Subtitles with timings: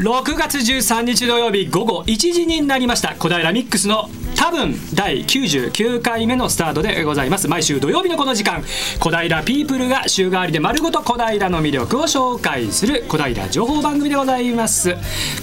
[0.00, 3.14] 6月13日土曜日午後1時になりました。
[3.16, 7.48] 小平ミックスの多分第99回目のスタートでございます。
[7.48, 8.64] 毎週土曜日のこの時間
[8.98, 14.92] 小平ピープルが週替わりで丸ごと小平の魅力を紹介する小平情報番組でございます。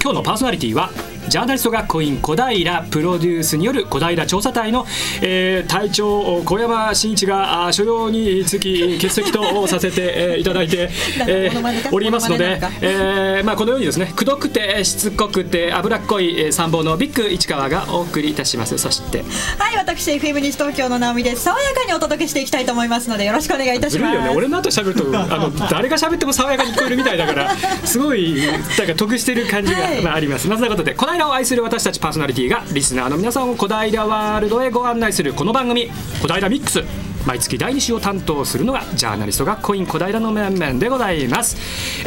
[0.01, 0.89] 今日のパーソナリティは
[1.29, 4.85] ジャーナリスト学校員小平プロデュースによる小平調査隊の、
[5.21, 10.89] えー、隊長小山真一が所要につき欠席とさせて、えー、いただいて、
[11.27, 18.77] えー、おりますので、えーまあ、このようにですねくどくてしつこくて脂っこい参謀のビッグ市川がお送りいたします。
[18.77, 19.23] そして。
[19.57, 21.43] はい私 FM 西東京の直美です。
[21.43, 28.35] 爽やかにお届けしていきたいと思いますのでよろしくお願いいたします、ね、俺の後喋ると あの誰が喋っても爽やかに聞こえるみたいだからすごい
[28.77, 30.47] なんか得してる感じが、はい、まあ、あります。
[30.47, 35.89] まずなことでこの間を愛する私たちパーソナリティがリスナーの皆さんを小平ワールドへご案内するこの番組
[36.21, 36.83] 「小平ミックス」
[37.25, 41.57] 毎月第2週を担当するのがジャーナリスト学校員小平の面々でございます、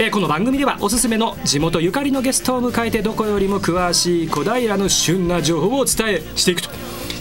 [0.00, 6.70] えー、この番組ではおすすめの地元ゆかりのゲストを迎えてどこよりも詳しい小平の旬な情報をお伝えしていくと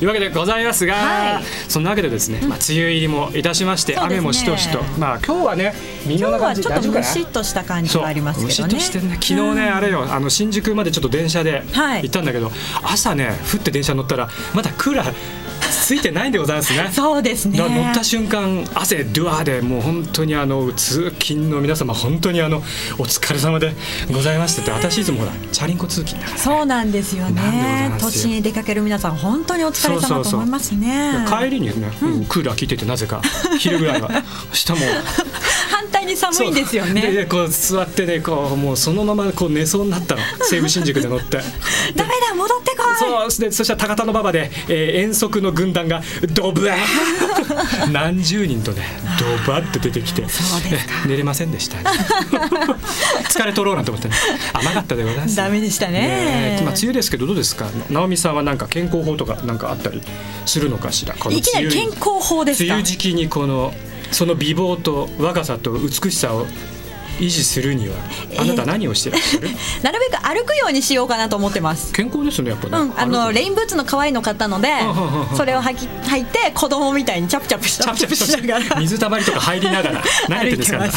[0.02, 5.74] いうわけでございますが、はい、そんなわけでですね、まあ、梅雨入りもいたしまして、ね、雨もしとしと、まあ今日はね、
[6.06, 8.74] みんな感じ、ちょっとムシッとした感じがありますけどね。
[8.74, 8.80] ね。
[9.16, 12.56] 昨日ね、うん、あれよ、あの新宿までちょっと電車で行ったんだけど、はい、
[12.94, 15.49] 朝ね、降って電車乗ったら、まだクーラー。
[15.70, 16.90] ついてないんでございますね。
[16.92, 17.58] そうですね。
[17.60, 22.62] 乗った瞬間汗ドゥアーでもう本当にあの通勤の皆様本当にあのお
[23.04, 23.74] 疲れ様で
[24.12, 27.96] ございましたって私いつもほらチャリンコ通勤だから、ね、そうなんですよね。
[28.00, 31.26] 都心へ出かける皆さん本当にお疲れ様と思いますね。
[31.28, 33.22] 帰りにね、うん、クーラー効いててなぜか
[33.60, 34.10] 昼ぐらいは
[34.54, 34.82] 下も
[35.70, 37.02] 反対に寒いんですよね。
[37.02, 41.40] でこう座ってねこうもうそのままこう寝そうになったの西武新宿で乗って。
[41.96, 42.06] だ
[43.10, 43.32] 戻ってこい。
[43.32, 46.02] そうでそしたら高田の馬場で、えー、遠足の軍団が
[46.34, 46.76] ドブー！
[47.92, 48.84] 何十人とね
[49.46, 50.26] ドバって出てきて
[51.08, 51.84] 寝れませんでした、ね、
[53.30, 54.16] 疲れ取ろうなんて思ってね。
[54.54, 55.36] 甘かったでございます。
[55.36, 56.00] ダメでしたね。
[56.00, 57.68] ねまあ梅雨ですけどどうですか？
[57.90, 60.02] 直美さんはなんか健康法とかなんかあったり
[60.46, 61.16] するのかしら？
[61.18, 63.74] このいきなり健康法です梅雨時期にこの
[64.12, 66.48] その美貌と若さと美しさを
[67.20, 67.96] 維持するには
[68.38, 71.92] あなた何をしてらっしゃる、えー、なるべく歩くようにしようかなと思ってます。
[71.94, 74.70] 健康ですねやっぱね、うん、あのレインブーツの可愛いの買ったので
[75.36, 78.80] それを履き履いて子供みたいにチャプチャプしチャプチャプしながら。
[78.80, 80.04] 水たまりとか入りながら。
[80.28, 80.88] 慣れてですから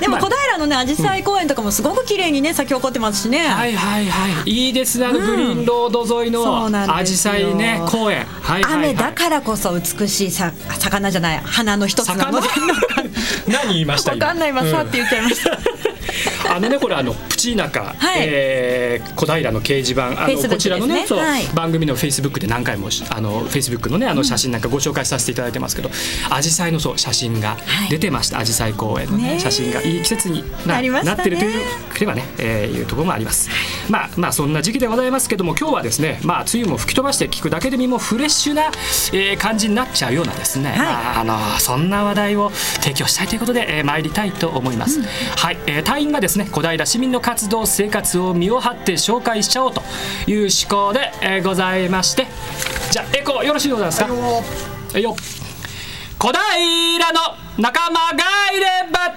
[0.00, 4.50] でも小平のね紫陽花公園とかもすごく綺麗にね咲き誇ってますしね、はいはいはい。
[4.50, 12.40] いいですねあのグリーンロード沿いの紫陽花ね公園、はいはいはい、雨だからこそ美しいさ魚じゃない花の一つなの。
[12.40, 12.48] で
[13.48, 14.52] 何言いましたわかんない。
[14.52, 15.89] まさって言っちゃいました。
[16.48, 25.90] あのねこれあのプチナカ、はい、えー、小平の掲示板あの、ね、こちらのね、はい、番組のフェイスブックで何回もあのフェイスブックのねあの写真なんかご紹介させていただいてますけど、
[26.28, 27.56] 紫陽花のそう写真が
[27.88, 28.38] 出てました。
[28.38, 31.62] 紫陽花公園のね、ね、写真がいい季節にな,、なってるという
[31.98, 33.50] ではね、えー、いうところもあります。
[33.88, 38.68] まあまあそんな時期でございますけども今日はですねまあ梅雨も吹き飛ばして聞くだけで身もフレッシュな、
[39.12, 45.00] えー、感じになっちゃうようなですね、はい、まあ、あのそんな話題を提供したいということで、えー、参りたいと思います。
[45.00, 49.82] うん、はい、えー、隊員がですね小平市民の活動生活を身を張って紹介しちゃおうと
[50.26, 52.26] いう思考で、えー、ございまして。
[52.90, 54.12] じゃあエコーよろしいでございますか？
[54.12, 55.16] はいよ
[56.18, 57.20] 小平の
[57.58, 59.14] 仲間がいれば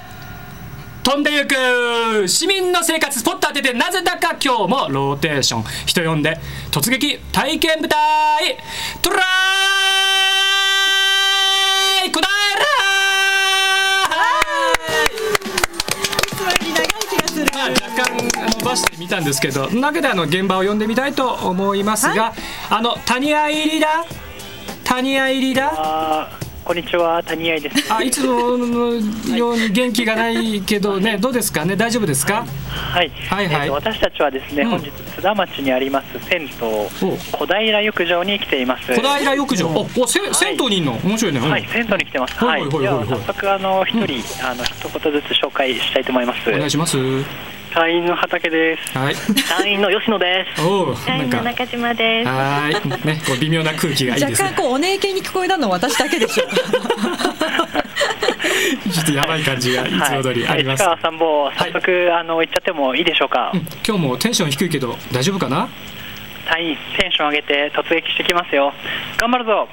[1.04, 5.64] 飛んでゆく市民の生活スポット当ててなぜだか今日もローテーション。
[5.86, 6.40] 人呼んで
[6.72, 8.58] 突撃体験部隊
[9.02, 9.22] トライ
[17.54, 22.34] まあ、若干伸ばしてみたんですけどだけであの現場を呼んでみたいと思いますが、はい、
[22.70, 24.06] あの谷合入りだ
[24.84, 27.94] 谷合入りだこんにちは谷合です。
[27.94, 28.94] あいつもの
[29.36, 31.66] ように元気がないけどねどうですか？
[31.66, 32.46] ね大丈夫ですか？
[32.68, 36.88] はい、はいはい、えー、私たちはですね、うん、本日津田町にあります銭湯小
[37.46, 38.94] 平浴場に来ています。
[38.94, 40.94] 小平浴場、うん、おせ、銭湯にいるの？
[41.04, 41.40] 面白いね。
[41.42, 42.36] はい、銭湯に来てます。
[42.36, 44.14] はい、では早速あの一人、
[44.44, 46.50] うん、あの一言ずつ紹介したいと思います。
[46.50, 46.98] お願いします。
[47.74, 48.98] 隊員の畑です。
[48.98, 49.16] はい。
[49.50, 50.62] 隊員の吉野です。
[50.62, 52.30] お隊員の中島です。
[52.30, 52.74] はい。
[53.08, 56.56] ね、こう微妙な空気がいいです、ね、若干こうお姉系に聞こえたの私だけでしょうか。
[58.92, 60.84] ちょっとやばい感じがいつも通りあります。
[60.84, 63.60] はい、さんも早速、はい、あの行っちゃってもいいでしょうか、うん。
[63.86, 65.68] 今日もテンション低いけど大丈夫かな？
[66.46, 68.72] 隊員テンション上げて突撃してきますよ。
[69.18, 69.68] 頑張るぞ。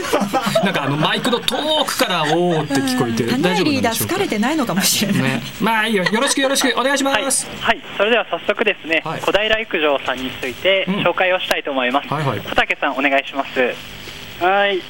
[0.64, 6.04] なんかあのマイクの遠くからおおって聞こえて大丈夫リーダー疲れてないのかもしれない、ね、まあいいよ。
[6.04, 13.74] よろしくよろしくお願いします、はい、はい、それでは早速ですね、はい、小平育場さんについて紹介をしたいと思います、うんはいはい、小竹さんお願いします。
[14.44, 14.80] はい。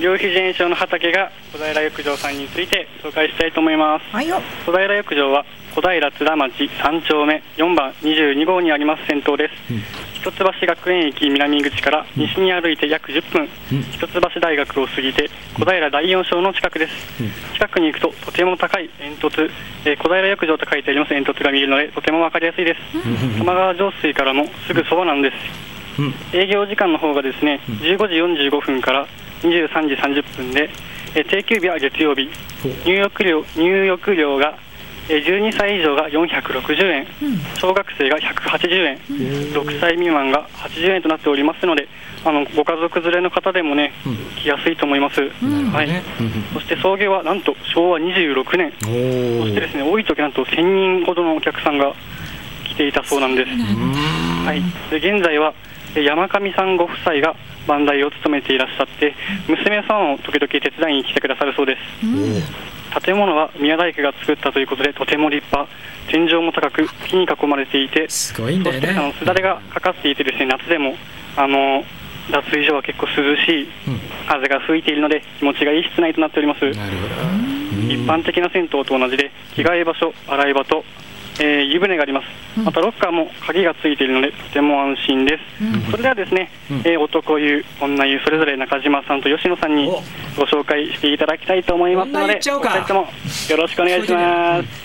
[0.00, 4.26] 両肘炎症の畑が小平浴場さんについて紹介したいと思います、はい、
[4.66, 5.44] 小平浴場は
[5.74, 9.82] 小平津田町3丁目4番22号にあります銭湯です、うん、
[10.24, 19.50] 一橋学園駅南口から西に歩いて約10分、うん、一橋大学を過ぎて小平第4章の近くです、うん、近くに行くととても高い煙突、
[19.84, 21.10] えー、小平浴場と書いてあります。
[21.10, 25.30] 煙突が見えるのでとても分かりやすいです、玉川上水からもすぐそばなんで
[26.32, 29.06] す、営業時間の方がですね15時45分から
[29.42, 30.70] 23時30分で、
[31.14, 32.30] え定休日は月曜日。
[32.86, 34.58] 入浴料入浴料が
[35.08, 37.06] 12歳以上が460円、
[37.56, 38.98] 小学生が180円、
[39.52, 41.88] 6歳未満が80円となっておりますので、
[42.24, 43.92] あのご家族連れの方でもね、
[44.36, 46.02] 来やすいと思います、はい、
[46.54, 48.86] そして送迎はなんと昭和26年、そ
[49.46, 51.94] してですね多い時なんと1000人ほどのお客さんが
[52.64, 53.50] 来ていたそうなんです。
[53.50, 55.52] はい、で現在は
[56.02, 57.36] 山上さんご夫妻が
[57.66, 59.14] 番台を務めていらっしゃって、
[59.48, 63.00] 娘さんを時々手伝いに来てくださるそうです。
[63.04, 65.70] 建物は宮大工が作ったということで、とても立派、
[66.08, 70.94] 天井も高く、木に囲まれていて、すごいんだよね、あのすだれがかかっていて、ですね夏でも
[71.36, 71.84] あの
[72.30, 73.68] 脱衣所は結構涼しい、
[74.28, 76.64] 風が吹いているので、気持ちがいい室内となっております。
[76.70, 77.92] なるほど。
[77.92, 80.84] 一般的な銭湯と同じで、着替え場所、洗い場と
[81.40, 89.86] えー、湯船があります、またロッカーも鍵がついているので、とても安心です、うん、それではですね、うん、えー、男湯、女湯、それぞれ中島さんと吉野さんに
[90.36, 93.08] ご紹介していただきたいと思いますので、お二人とも
[93.50, 94.84] よろしくお願いします。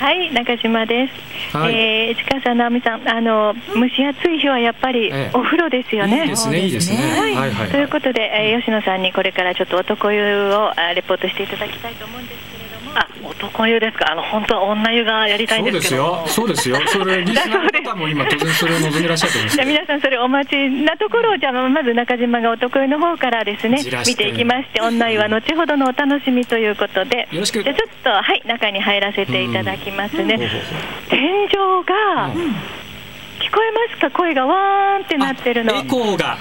[0.00, 1.08] はい、中島で
[1.50, 1.56] す。
[1.56, 6.22] はい、えー、市川さん、直美さん、あの蒸し暑い日はやっぱりお風呂ですよね。
[6.22, 6.96] いいですね、いいですね。
[7.34, 12.49] はい、ということで、えー、吉野さんにこれからちょっと男湯をレポートしていただきたいと思うんです。
[12.94, 16.26] あ男湯ですか、あの本当は女湯がやりたいんですけど。
[16.26, 19.56] そうですよ、そうですよ、それ、リスナーの方も今、当然それを望みらっしゃると思います。
[19.56, 27.62] じゃ皆さん、それお待ちなところを、じゃあ、まず中島が男湯の方からですね、見ていきまして、女湯は後ほどのお楽しみということで、よろしく。
[27.62, 30.38] じゃちょっと、はい、中に入らせていただきますね。
[31.08, 31.48] 天井
[31.84, 32.30] が、
[33.40, 35.74] 聞こえますか、声がわーんってなってるの。
[35.74, 36.36] エコーが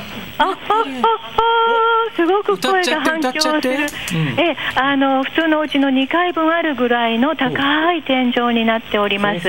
[2.15, 9.47] すごく声が反響する、うん、えあの普通のうちの2階分あるぐらいの高い天井になっております。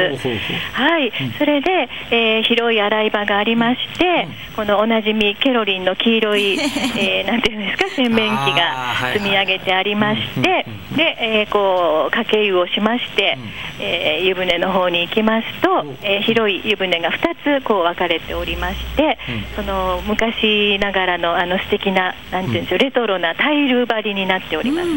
[0.72, 6.58] はい、それで、えー、広い洗い場がありまして、このおなじみケロリンの黄色い、
[6.98, 10.66] えー、なんていうんですか洗面器が積み上げてありまして、
[10.96, 13.38] で、えー、こうかけ湯をしまして、
[13.78, 19.18] えー、湯船の方に行きますと、えー、広い湯船が2つこう分かれておりまして、
[19.54, 24.88] その昔ながらのあの素敵ななんていうんでしょう、レトロなタイル張りになっております。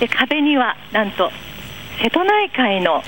[0.00, 1.30] で壁にはなんと
[2.02, 3.02] 瀬戸内海の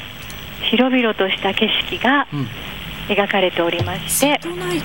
[0.71, 2.27] 広々とした景色が
[3.09, 4.41] 描かれておりまして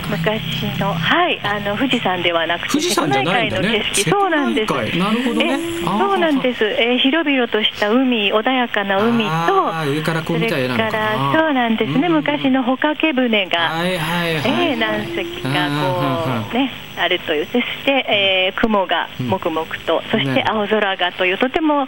[0.09, 4.09] 昔のはいあの富士山ではなくて瀬戸内海の景色。
[4.09, 4.73] そうなんです。
[4.73, 5.59] なるほどね。
[5.83, 17.45] そうなんです、えー、広々とした海穏やかな海と上からこう見たそれからそうなんですね、昔の帆掛け船が、はいはいはい、えー、何隻かこうねあるという。
[17.47, 21.87] そして、えー、雲がもくもくと、うん、そして青空がというとても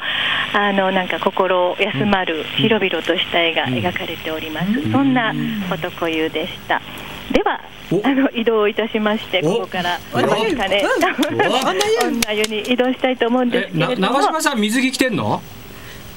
[0.54, 5.34] あのなんか心休まる広々とした絵が描かれております、うん、そんな
[5.72, 6.82] 男湯でした。
[7.32, 7.62] では
[8.04, 10.38] あの移動いたしましてここから女
[12.34, 14.08] 湯に移動したいと思うんですけれども。
[14.14, 15.42] 長嶋さん水着着てんの？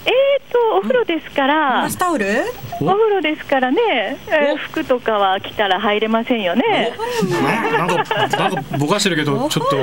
[0.07, 0.13] えー
[0.53, 2.25] とお風呂ですから、バスタオル？
[2.81, 2.87] お。
[2.87, 6.95] 風呂ですからね、えー、服とかは着たら入れませんよね。
[7.77, 9.77] なんかなんかぼかしてるけどちょっと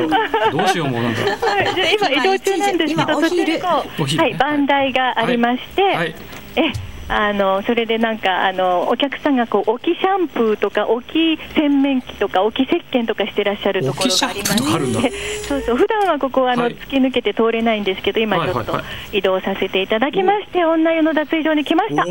[0.58, 1.22] どうしようもなんか。
[1.46, 6.16] はい、じゃ今移動中なんですけど、そちらはい番台がありまして、はい、
[6.56, 6.72] え。
[7.08, 15.12] あのそれでなんかあのお客さんがこう置きシャンプーとか置き洗面器とか置き石鹸とかしてらっしゃるところがありまして
[15.48, 18.82] そうそう普段はここはあの、はい、突き抜けて通れないんですけど今ちょっと
[19.12, 22.06] 移動させていただきまして、女湯の脱衣所に来ました。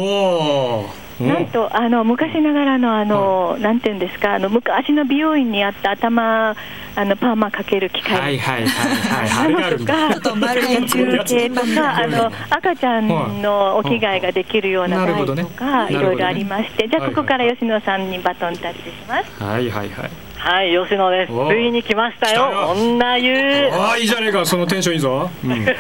[1.21, 6.57] なんとあの昔ながらのあの、はい、なんていうんですかあの昔の美容院にあった頭
[6.97, 8.21] あのパーマかける機械。
[8.21, 9.75] はいはいはいはい。
[9.75, 10.55] とか
[10.87, 13.09] 中継とかあの 赤ちゃん
[13.43, 19.43] のお着替えができるような台とか、いろいろありまして、じゃあここから吉野さんにバトンタッチします。
[19.43, 20.11] はいはいはい。
[20.37, 21.33] はい、吉野です。
[21.33, 22.75] ついに来ましたよ。
[22.77, 23.71] 女湯。
[23.73, 25.31] ああ、いいじゃねえか、そのテンションいいぞ。
[25.45, 25.67] うん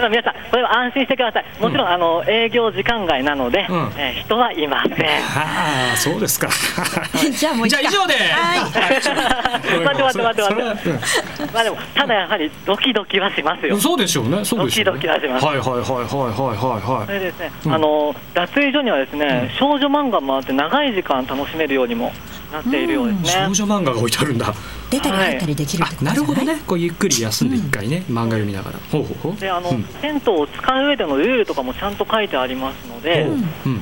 [0.00, 3.66] だ皆さん、これは安心してください、もちろん、あの営業時間外なので、
[3.96, 4.94] え人はいません。
[4.94, 6.48] はあ、そうですか。
[7.30, 8.14] じゃあもうじゃあ以上で。
[8.60, 11.52] 待って待って待って待って。
[11.52, 13.76] まあでもただやはりドキドキはしますよ。
[13.78, 14.44] そうでしょうね。
[14.44, 14.84] そうでしょう。
[14.84, 15.46] ドキドキはします。
[15.46, 17.06] はいはいはいはいはいはいはい。
[17.06, 22.12] それですね、あの脱衣所にはですね、少女漫画もあって長い時間楽しめるようにも
[22.50, 24.54] なっているようですね、少女漫画が置いてあるんだ。
[24.90, 26.60] 出たり入ったりできるってことなるほどね。
[26.66, 28.78] こうゆっくり休んで一回ね、漫画読みながら。
[28.90, 29.36] ほうほうほう。
[29.36, 33.26] であの、銭湯を使う上でのルールとかもちゃんと書いてありますので、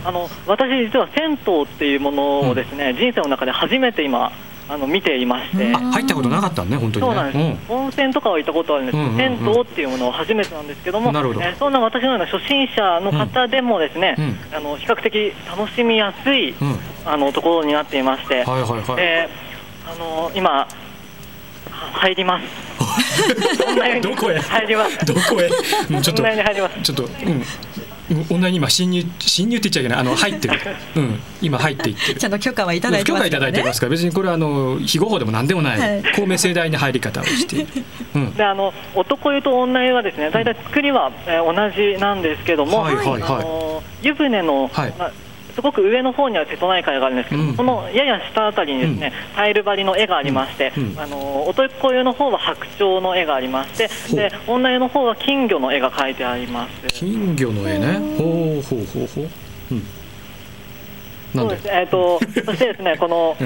[0.04, 4.32] あの私実は銭湯っていうものをですね、人生の中で初めて今
[4.68, 5.72] あの見ていまして。
[5.72, 18.82] 入ったことなかったね本当に、ね、そうなんです、うん、温泉とかは行ったことあるんですけど、銭湯っていうものは初めてなんですけどもなるほど、えー、そんな私のような初心者の方でもですね、うん、あの比較的楽しみやすい、うん、あのところになっていまして、はいはいはい。
[18.98, 20.68] えー、あの今
[21.92, 22.44] 入ります。
[24.02, 24.38] どこへ？
[24.38, 25.04] 入ります。
[25.04, 25.48] どこへ？
[25.48, 26.22] ちょっと
[26.82, 27.42] ちょっと、うん
[28.30, 29.98] オンライン今侵入侵入って言っちゃいけない。
[29.98, 30.58] あの入ってる、
[30.96, 32.18] うん、今入っていってる。
[32.18, 33.90] ちゃんと許可はいただいてます、ね、許可いただいてますから。
[33.90, 37.56] 別にこれはあの非合法でもなんでもない、はい、公明正大な入り方をして。
[37.56, 37.84] いる、
[38.14, 44.94] うん、であの男湯と女湯はですね大体作りは、えー、同じなんですけども、はいはいはい、湯船の、はい。
[44.98, 45.12] まあ
[45.58, 56.86] すごく上の方には瀬戸内海があるんですけど、うん、そのやや下あたりにですね、うん、タイル張りの絵がありまして、うん、あの男湯の方は白鳥の絵がありましてで女湯の方は金魚の絵が描いてあります。
[56.94, 57.98] 金魚の絵ね。
[58.16, 59.28] ほうほうほうほう、
[59.72, 59.82] うん、
[61.34, 61.68] そうです。
[61.68, 63.36] えっ、ー、とそしてですねこの、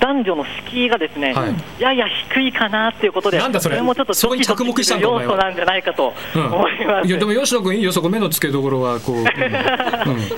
[0.00, 9.26] 男女の敷居がですね、はい、やや低いかなっていうことで、なんだそれ、れもちょっとドキドキする要素なんじゃないかと思います、うん、いやでも吉野君いいよそこ目の付けどころはこう、 うん、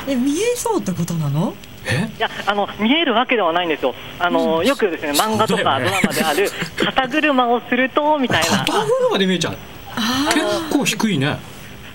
[0.08, 1.54] え見えそうってことなの？
[2.16, 8.58] いやあの見えるわけではないんですよ、あの、うん、よくですね漫画とかドラマである肩車をするとみたいな。
[8.58, 8.72] 肩
[9.10, 9.56] 車で見えちゃう。
[10.32, 11.51] 結構低いね。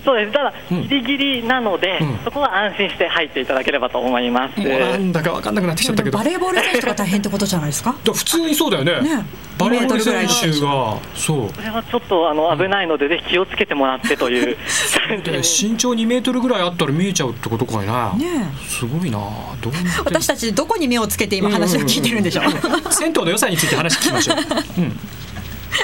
[0.08, 4.58] そうですただ、ギリギリなので、うん、そこは安心して入っていただければと思います。
[4.58, 6.16] なんだか分かんなくなってきちゃったけど。
[6.16, 7.92] バレーボール選手が大変ってことじゃないですか？
[8.02, 9.02] 普通にそうだよね。
[9.02, 9.26] ね
[9.58, 11.54] バレーボール選手が、そう。
[11.54, 14.56] それはちょっとあの危ないので、ぜひ気をつけてもらってという。
[15.44, 18.14] 身長2メートルぐらいあったら見えちゃうってことかいな。
[18.14, 19.18] ね、すごいな。
[19.60, 19.72] どう
[20.06, 22.40] 私たちどこに目をつけて今話を聞いてるんでしょ
[22.88, 22.92] う？
[22.94, 24.36] 銭湯の良さについて話聞きましょう。
[24.80, 24.98] うん。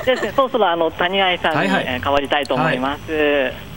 [0.06, 3.12] ですね、そろそろあの谷愛さんに、変わりたいと思います。
[3.12, 3.73] はい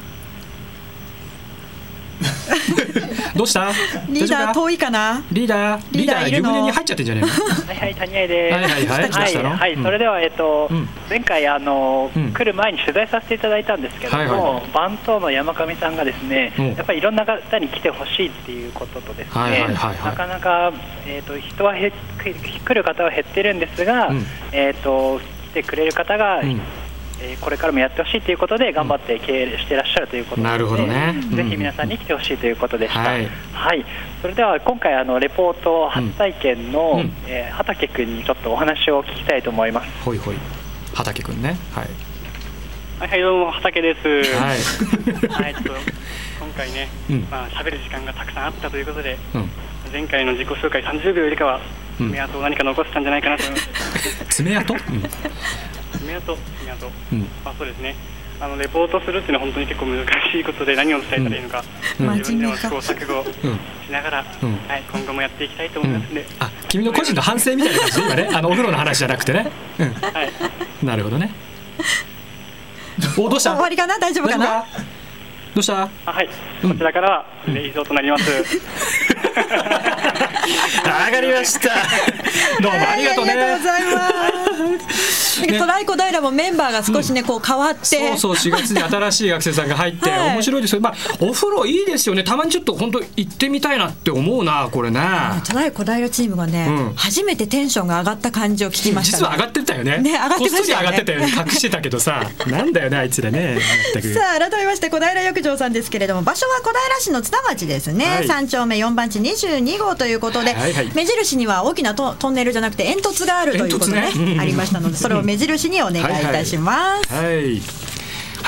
[3.36, 3.72] どうした？
[4.10, 5.24] リーダー遠いかな？
[5.32, 5.84] リーダー？
[5.92, 8.54] リーダー湯船に入っちゃってんじゃねえはいはい谷合です。
[8.54, 9.10] はいはいはい。
[9.10, 9.46] はい。
[9.58, 10.70] はい、それではえっと、
[11.10, 19.68] 前回あの、来る前に取材させていただいたんですけども、番頭の山上さんがですね、やっぱりいろんな方に来てほしいっていうこととですね、
[20.04, 20.72] なかなか
[21.06, 24.12] えっと人はへ来る方は減ってるんですが、
[24.52, 25.20] えっと
[25.52, 26.42] 来てくれる方が、
[27.20, 33.86] えー、これからもやってほしいということで頑張って経営していらっしゃるということで、なるほどね、ぜひ皆さんに来てほしいということでした、はい、はい、
[34.22, 40.04] それでは今回あのレポート初体験の、うん、えー、畑君にちょっとお話を聞きたいと思います。
[40.04, 40.36] ほいほい。
[40.94, 41.58] 畑君ね。
[41.72, 41.88] はい。
[43.00, 44.08] はい、どうも畑です。
[44.36, 44.58] はい。
[45.30, 45.72] はい、ちょっと
[46.40, 49.50] 今回ね、うん、まあ喋る時間がたくさんあったということで、うん、
[49.92, 51.60] 前回の自己紹介30秒よりかは
[51.98, 54.26] 爪痕を何か残したんじゃないかなと思います。
[54.30, 54.76] 爪痕？
[55.94, 57.96] 爪痕、爪痕、うん、まあそうですね。
[58.40, 61.64] あのレポートするっていうのは本当に結構難しいことで何を伝えたらいいのか、
[62.00, 67.96] うん、自分でも試行錯誤しながら、うん、はい、今後もやっていきたいと思いますので、うん、あ君の個人の反省みたいな感じ？
[68.00, 70.32] で今ねあのお風呂の話じゃなくてね、うん、はい、
[70.86, 71.32] なるほどね。
[73.18, 73.54] おどうした？
[73.54, 73.98] 終わりかな？
[73.98, 74.66] 大丈夫かな？
[75.56, 75.90] どうした？
[76.06, 76.30] あはい。
[76.62, 78.44] こちらからは以上となります、 上
[81.12, 81.70] がりました。
[82.62, 83.32] どうもありがとうね。
[83.32, 85.37] ありがとうございます。
[85.46, 88.16] トライコ平もメンバーが少しね、こう変わって。
[88.18, 90.82] そうそう、4月に新しい学生さんが入って、面白いですよ。
[90.82, 92.24] まあ、お風呂いいですよね。
[92.24, 95.00] たまにちょっと本当行ってみたいなって思うな、これね。
[95.48, 99.18] トライコ平チームがね、初めてテンションが上がった感じを聞きました。
[99.18, 99.98] 実は上がってたよね。
[100.00, 101.28] ね、上がってました上がってたよね。
[101.28, 103.60] 隠してたけどさ、 なんだよね、あいつらね。
[104.14, 108.24] さあ、改めまして小平浴場さんですけれども、場所は小平市の津田町ですね。
[108.28, 110.56] 三丁目四番地二十二号ということで、
[110.94, 117.14] 目印には大きなトトンネルじゃなくて煙突があるということね、ね、ありましたのでそれを目印にお願いいたします。
[117.14, 117.62] はい、はいはい、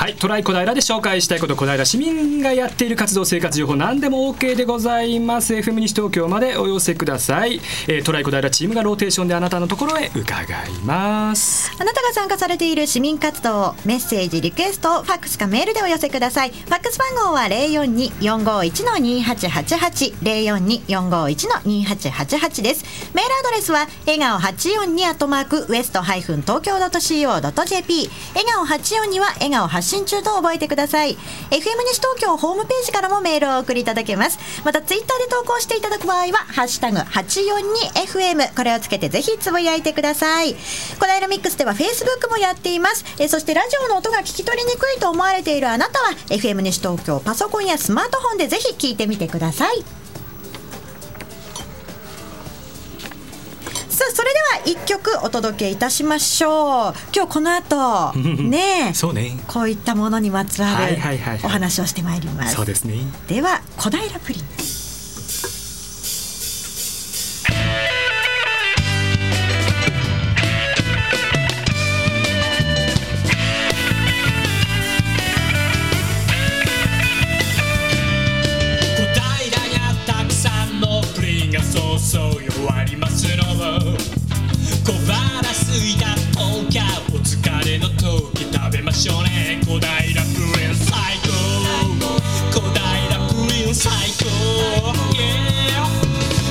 [0.00, 5.52] はいトライ小平で紹介したいこと小平市民がやっている活動生活情報何でも OK でございます。
[5.52, 10.46] FM 西東京までお寄せください、えー、トライ小平チームがローテーションであなたのところへ伺い
[10.86, 11.70] ます。
[11.78, 16.50] あなたが参加されている市民活動メッセージリクエストファックスかメールでお寄せください。
[16.50, 20.14] ファックス番号は042-451-2888
[20.86, 22.86] 042-451-2888です。
[23.12, 31.16] メールアドレスは笑顔842アットマークウエストハイフン東京 .co.jp 笑顔842は笑顔発信中と覚えてください。
[31.50, 34.38] FM 西東京ホームページからもメールをお送りいただけます。
[34.64, 40.54] またツイッターで投稿していただく場合はハッシュタグ 842FM これをつけてぜひつぶやいてください。
[40.54, 43.04] この間ミックスでは Facebook もやっています。
[43.18, 49.99] えそしてラジオの音が聞き取りにくいと思われているあなたは FM 西東京パソコンやスマートフォンでぜひ聞いてみてください。
[54.14, 56.94] それでは一曲お届けいたしましょう。
[57.14, 59.38] 今日この後 ねそうね。
[59.46, 60.98] こういったものにまつわる
[61.44, 62.94] お話をしてまいります、そうですね。
[63.28, 64.79] では小平プリン
[81.70, 83.44] そうそう弱りますの
[84.84, 86.82] 小腹すいたおーカ
[87.14, 89.60] お疲れの時食べましょうね。
[89.64, 90.90] 小平プリン最
[91.22, 91.30] 高。
[92.50, 92.76] 小平
[93.28, 94.24] プリン最高。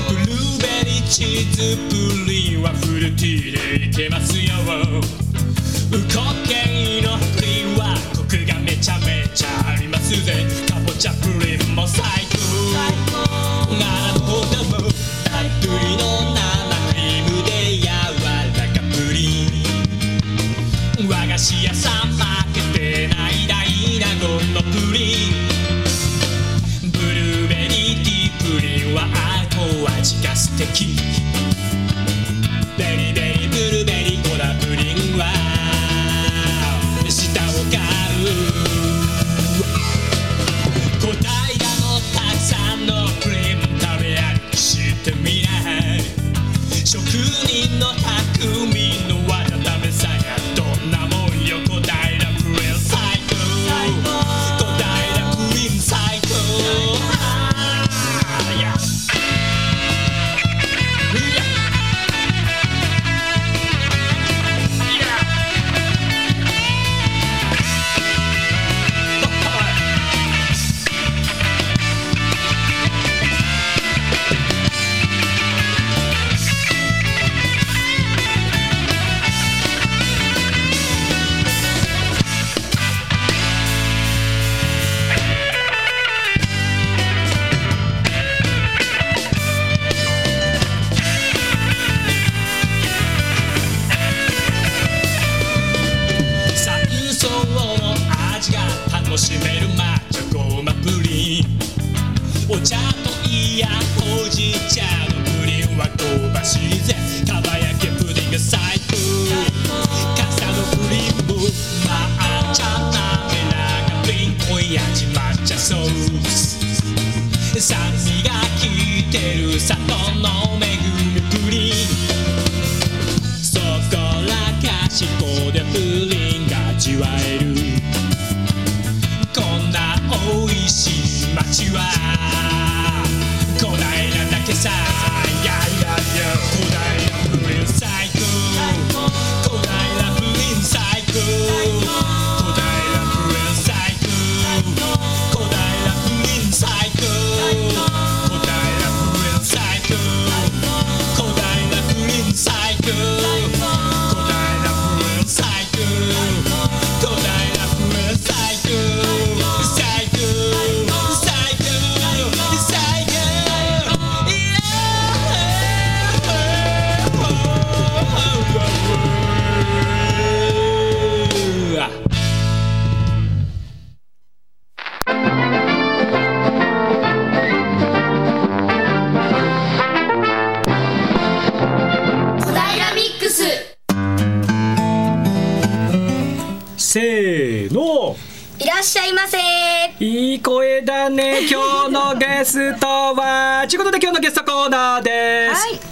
[0.08, 4.54] ブルーベリーチーズプリンはフルティーでいけますよ。
[5.92, 6.99] ウコケン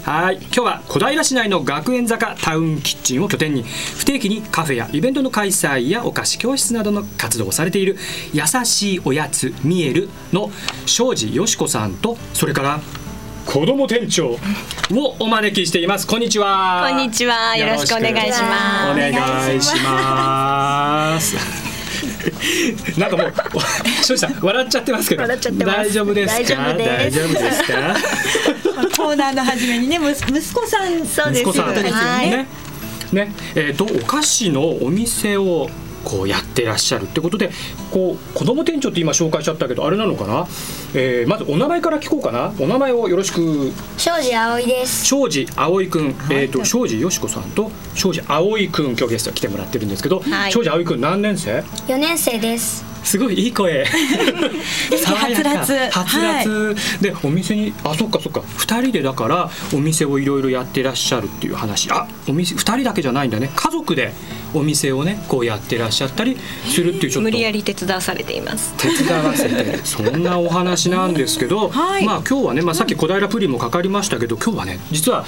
[0.08, 0.38] はい。
[0.38, 7.98] 今日は小平市内の学園坂タウンキッチンを拠点に不定期にカフェやイベントの開催やお菓子教室などの活動をされている
[8.32, 10.50] 優しいおやつミエルの
[10.86, 12.80] 庄司よしこさんとそれから
[13.46, 14.38] 子供店長。
[14.92, 16.08] をお招きしています。
[16.08, 16.86] こんにちは。
[16.90, 17.58] こんにちは。
[17.58, 18.92] よろしくお願いします。
[18.92, 21.57] お願いします
[22.98, 23.34] なんかもう、
[24.04, 25.22] 庄司さん笑っちゃってますけど。
[25.24, 26.74] 笑っちゃって大丈夫ですか？
[26.74, 27.96] 大丈夫ですか？
[28.98, 30.14] コーナーの初めにね、息
[30.54, 32.48] 子さん、そうですよね。
[33.12, 35.70] ね、えっ、と、お菓子のお店を
[36.08, 37.52] こうやってらっしゃるってことで
[37.92, 40.48] こう子供店長って今紹介しちゃったけどあれなのかな、
[40.94, 42.54] えー、まずお名前から聞こうかな。
[42.60, 43.74] お名前をよろしく。
[43.98, 45.06] 庄司葵です。
[45.06, 52.86] 庄司葵くん、えっ、ー、と庄司よしこさんと庄司葵くん今日ゲスト来てもらってるんですけど、はい、庄司葵くん何年生？4年生です。
[53.04, 53.84] すごいいい声。
[53.86, 55.74] はつらつ。
[55.92, 58.42] はつらつ、でお店にあそっかそっか。
[58.42, 61.90] 2人でだからお店をいろいろやってらっしゃるっていう話。
[61.92, 63.50] あお店2人だけじゃないんだね。
[63.56, 64.14] 家族で
[64.58, 68.74] お店をねこうやってらっしゃったりするっていうちょっと無理やり手伝わされています。
[68.78, 75.26] 手伝わせて そんなお話なんですけど、はい、まあ今日はね、まあ、さっき小平プリンもかかりましたけど今日はね実は、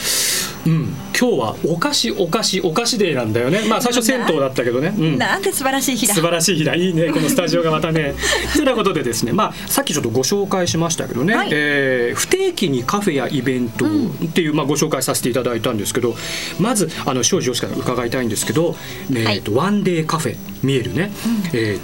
[0.65, 3.61] うん、今日はお菓子お菓子お菓子デーなんだよね。
[3.67, 6.13] まあ最初銭湯だったけどね、うん、なんて素晴らしい日だ。
[6.13, 6.75] 素晴らしい日だ。
[6.75, 8.15] いいね このスタジオがまたね。
[8.55, 13.89] ということでですねまあさっきちょっとご紹介しましたけどね、はい、えー、不定期にカフェやイベントっ
[14.33, 16.15] ていう、まあ、ご紹介させていただいたんですけど
[16.59, 18.75] まずあの庄司義から伺いたいんですけど、
[19.23, 21.11] えーと、はい、ワンデーカフェ見えるね、
[21.53, 21.79] うん、えー、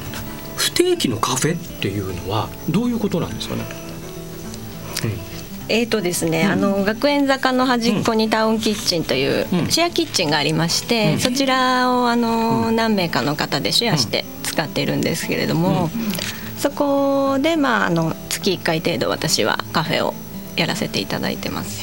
[0.56, 5.36] 不定期のカフェっていうのはどういうことなんですかね、うん
[5.68, 15.90] えーとですね、うん、あの学園坂の端っこにタウンキッチンというシェアキッチンがありまして、うん、そちらをあの、何名かの方でシェアして使っているんですけれども、
[16.60, 20.14] そこで、まあ、あの月1回程度私はカフェを
[20.56, 21.82] やらせていただいてます。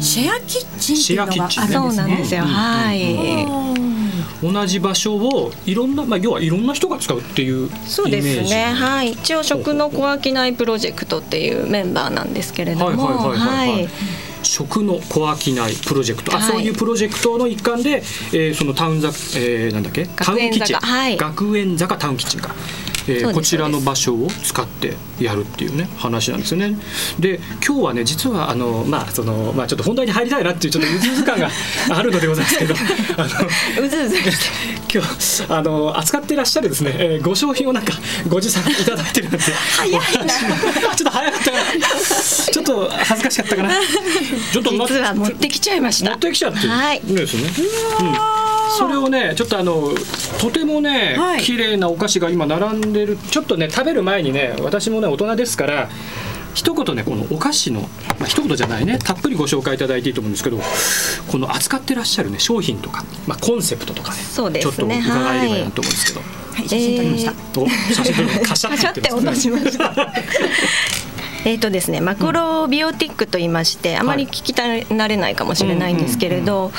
[0.00, 1.66] シェアキッチンっていうのがあるんですね。
[1.68, 2.42] そうなんですよ。
[2.44, 4.07] はい。
[4.42, 8.66] 同じ場所をいろんな、まあ、要はいろんな人が使うっていうそうですね。
[8.66, 9.12] はい。
[9.12, 13.06] 一応食の小商いプロジェクトっていうメンバーなんですけれども。
[13.32, 13.88] はい
[14.40, 20.06] 食の小商いプロジェクト、はい、あそういうプロジェクトの一環で、えー、そのタウンザ、えー、なんだっけ？
[20.06, 22.54] タウンキッチン、はい、学園坂タウンキッチンか
[23.08, 26.76] えー、こちらの場所を使ってやるっていうね話なんですよね。
[27.18, 31.50] で今日はね実はあのまあそのまあちょっと本題に入りたいなっていうちょっとうずうず感が
[31.90, 32.74] あるのでございますけど
[33.16, 33.22] あ
[33.78, 34.16] のうずうず。
[34.90, 37.92] 今日あの扱っていらっしゃるですね、えー、ご商品をなんか
[38.28, 40.00] ご持参いただいてるので早いな。
[40.96, 41.64] ちょっと早かったかな。
[42.52, 43.70] ちょっと恥ずかしかったかな。
[44.52, 46.10] ちょっと実は持ってきちゃいました。
[46.10, 47.00] 持ってきちゃってはい。
[47.04, 47.52] ですね。
[48.00, 49.90] うんそれをねちょっとあの
[50.40, 53.16] とてもね、はい、綺麗なお菓子が今並んでる。
[53.30, 55.88] ちょっとね食べる前にね私もね大人ですから
[56.54, 57.86] 一言ねこのお菓子の、ま
[58.22, 60.58] あ、一言じゃないねたっぷりご紹介いただいていいと思うんですけど
[61.30, 64.24] この扱ってらっしゃるね商品とか、まあ、コンセプトとかね、ね、
[64.60, 69.94] ちょっと伺えればいいなと思うんですけど、はい、写真撮りました、えー、お写真撮りカシャって落としました。
[71.44, 76.72] えーとですね、マクロビオティックと言いまして、あまり聞き慣れないかもしれないんですけれど、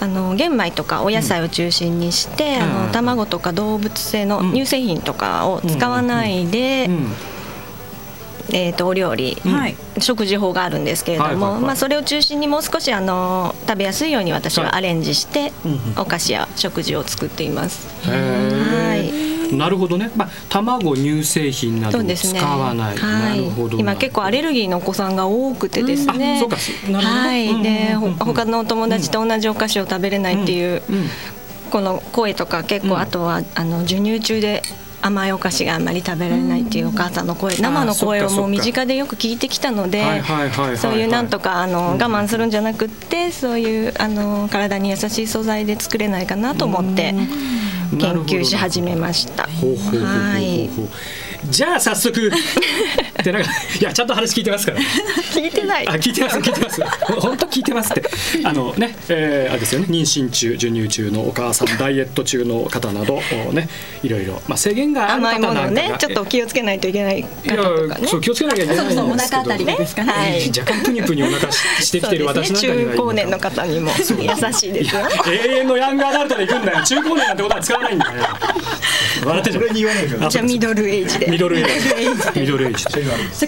[0.00, 6.88] あの玄米とかお野菜を中心にして、うん、あの卵とか動物性の乳製品とかを使わないで、
[8.52, 15.52] えー、とお料理、はい、食事法があるんですけれども、まあ、それを中心にもう少しあの食べやすいように私はアレンジして、
[15.98, 17.88] お菓子や食事を作っています。
[18.08, 26.42] はいなるほどね、まあ、卵乳製品などを使わない、ねはい、今結構アレルギーのお子さんが多くてですね、
[26.88, 27.62] うん、はい。
[27.62, 30.82] で、うん、他のお友達と同じお菓子を食べれないっていう、
[31.70, 34.62] この声とか結構、あとはあの授乳中で
[35.02, 40.22] 甘いお菓子があんまり食べられないっていうお母さんの声、生の声をもう身近でよく聞いてきたので
[40.76, 47.14] そういうなんとかあの我慢するんじゃなくってそういうあの体に優しい素材で作れないかなと思って
[47.98, 49.44] 研究し始めました。
[49.44, 50.70] はい。
[51.48, 52.28] じゃあ早速。
[52.28, 54.80] ってなんかいやちゃんと話聞いてますから。
[54.80, 55.88] 聞いてない。
[55.88, 56.82] あ聞いてます聞いてます。
[57.20, 58.02] 本当聞いてますって。
[58.44, 59.86] あのね、えー、あれですよね。
[59.88, 63.20] 妊娠中授乳中のお母さんダイエット中の方など
[63.52, 63.68] ね
[64.02, 64.40] いろいろ。
[64.48, 68.06] まあ制限がある方なんかねちょっと気をつけないといけない方とかね。
[68.06, 69.06] そう気をつけなきゃいけないんですけど。
[69.06, 74.04] お腹あたりですかね、はい、若干プニプニお腹してきてる私なんかには、ね、中高年の方にも優
[74.52, 75.02] しいですよ。
[75.26, 76.84] 永遠のヤングアダルトで行くんだよ。
[76.84, 78.10] 中高年なんてことは使わないんだよ。
[79.24, 79.68] 笑ってる
[80.30, 82.40] じゃあミドルエイジでミドルエイジ。
[82.40, 82.82] ミドルエイジ。
[82.84, 82.90] さ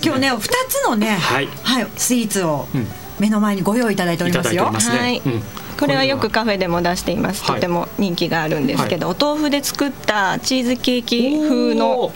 [0.02, 2.68] 今日ね二つのね、はい、はい、スイーツを
[3.18, 4.72] 目の前にご用意いただいておりますよ。
[4.78, 5.22] すね、はい、
[5.78, 7.44] これはよくカフェでも出しています。
[7.44, 12.12] とても人気があるんですけど、はい、お豆腐で作ったチーズケーキ風の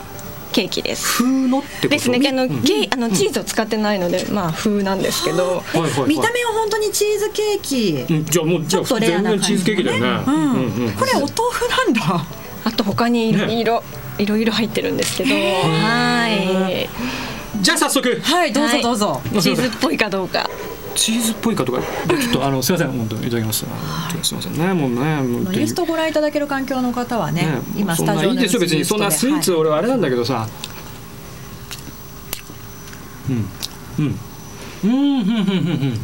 [0.52, 1.22] ケーキです。
[1.22, 2.20] 風のってですね。
[2.28, 5.64] あの、うん、ケあのチーズを使ってないので、まあ風なんですけど、
[6.06, 8.14] 見た目は本当にチーズケーキ。
[8.14, 10.24] うん、じゃあもうじゃあ全然チーズケーキだよね。
[10.26, 10.86] うん。
[10.86, 12.26] うん、これお豆腐なんだ。
[12.64, 13.84] あと他にいろいろ、
[14.18, 16.88] いろいろ入ってるんですけど、はい。
[17.60, 18.20] じゃあ早速。
[18.22, 20.48] はいどうぞどうぞ、はい、チーズっぽいかどうか。
[20.94, 21.80] チーズっぽいかとか？
[21.80, 22.96] ちょっと あのすみません。
[22.96, 23.66] 本当にいただきます。
[24.22, 24.72] すみませんね。
[24.72, 28.60] もうねもうインストご覧いただける環境の方はね、ね今スタジオいいですよ。
[28.60, 30.48] 別にそんなスイーツ、俺はあれなんだけどさ、
[33.28, 33.48] うん。
[33.98, 34.18] うん
[34.84, 35.32] うんうんうんう
[35.88, 36.00] ん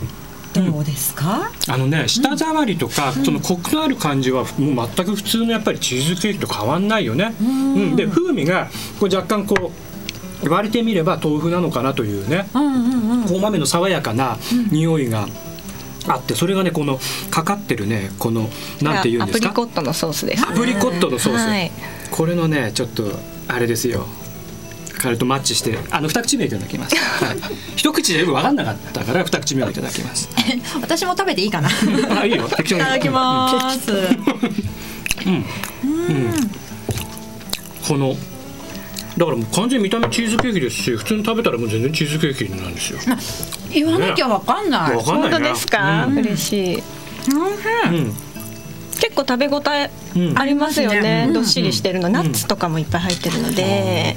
[0.52, 7.34] どうですか、あのね舌触りとか、そのコクのある感じはもう全く普通のやっぱりチーズケーキと変わんないよね。
[7.40, 8.68] うん、で風味が
[9.00, 14.36] こう若干こう言われてみれば豆腐なのかなというね、うんうんうん、豆の爽やかな
[14.70, 15.26] 匂いが、
[16.08, 16.98] あってそれがねこの
[17.30, 18.50] かかってるねこの
[18.82, 19.48] なんていうんですか？
[19.48, 21.70] アプリコットのソースです、アプリコットのソース、はい、
[22.10, 23.04] これのねちょっと
[23.48, 24.06] あれですよ
[24.98, 27.36] 彼とマッチしてあの二口目いただきます、はい、
[27.76, 30.28] 一口でよく分かんなかったから二口目をいただきます。
[30.80, 31.68] 私も食べていいかな。
[32.20, 32.46] あいいよ。
[32.46, 33.92] いただきます。
[35.26, 35.44] うん、うん、
[37.86, 38.16] この
[39.16, 42.98] だからもう完全に見た目チーズケーキですし普通に食べたらもう全然チーズケーキなんですよ。
[43.72, 46.82] 言わなきゃわかんない、ね、かんない、ね、本当ですか、うん、嬉しい、うん、
[49.02, 49.90] 結構食べ応え
[50.36, 54.16] ありますよね、うん、どっしりしてるの、ナッツとかもいっぱい入ってるので、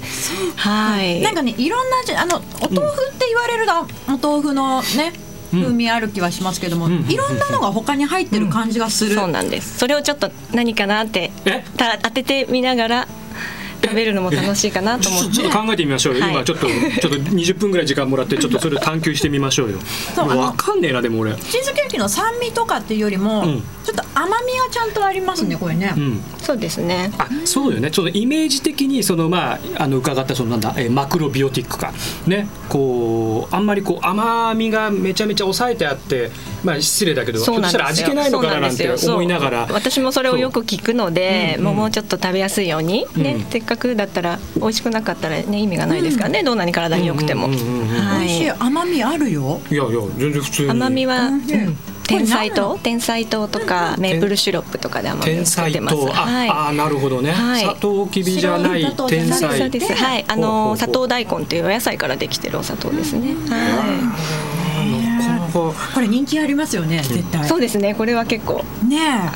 [0.57, 1.21] はい。
[1.21, 5.13] なんかねいろんなあのお豆腐って言われるな、お豆腐のね
[5.51, 9.79] 風味ある気はしますけども、いろんなのが他に入ってる感じがする、そうなんです。
[9.79, 11.31] それをちょっと何かなって
[12.03, 13.07] 当ててみながら
[13.85, 15.31] 食べるのも楽しいかなと思って。
[15.31, 19.79] ちょっと考えてみましょうよ、はい、今ちょっとちょっと 20分ぐらい時間もらってちょっとそれを探求してみましょうよ。
[20.15, 21.33] そう分かんねえなでも俺。
[21.35, 27.11] チーズケーキの酸味とかっていうよりも、うん、ちょっと甘みがちゃんとありますねこれね、うん、そうですね。
[27.17, 27.91] あそうよね。
[27.91, 31.93] ちょっとイメージ的にそのまああの伺ったそのなんだ、えマクロビオティックか。
[32.27, 32.47] ね。
[32.69, 36.31] こうあんまりこう甘みがめちゃめちゃ抑えてあって
[36.63, 39.67] まあ失礼だけどひょっとしたら味気ないのかななんて思いながら。
[39.71, 49.61] 私もそれをよく聞くので、もうもうちょっと食べやすいようにね、せっかくだったら美味しくなかったらね意味がないですからね、どんなに体に良くても、はい、美味しい甘みあるよ。
[49.69, 51.31] いやいや全然普通甘みは、
[52.07, 52.79] 天才糖？
[52.83, 55.97] 天才糖とかメープルシロップとかで甘みを作ってます。
[55.97, 57.31] はい、ああなるほどね。
[57.31, 59.69] はい、砂糖きびじゃない天才。
[59.71, 59.93] です。
[59.93, 63.33] はい、あの砂糖大根っていうお野菜からできてるお砂糖ですね。
[63.49, 64.35] はい。
[65.53, 67.45] これ人気ありますよね絶対。
[67.45, 67.95] そうですね。
[67.95, 69.31] これは結構ね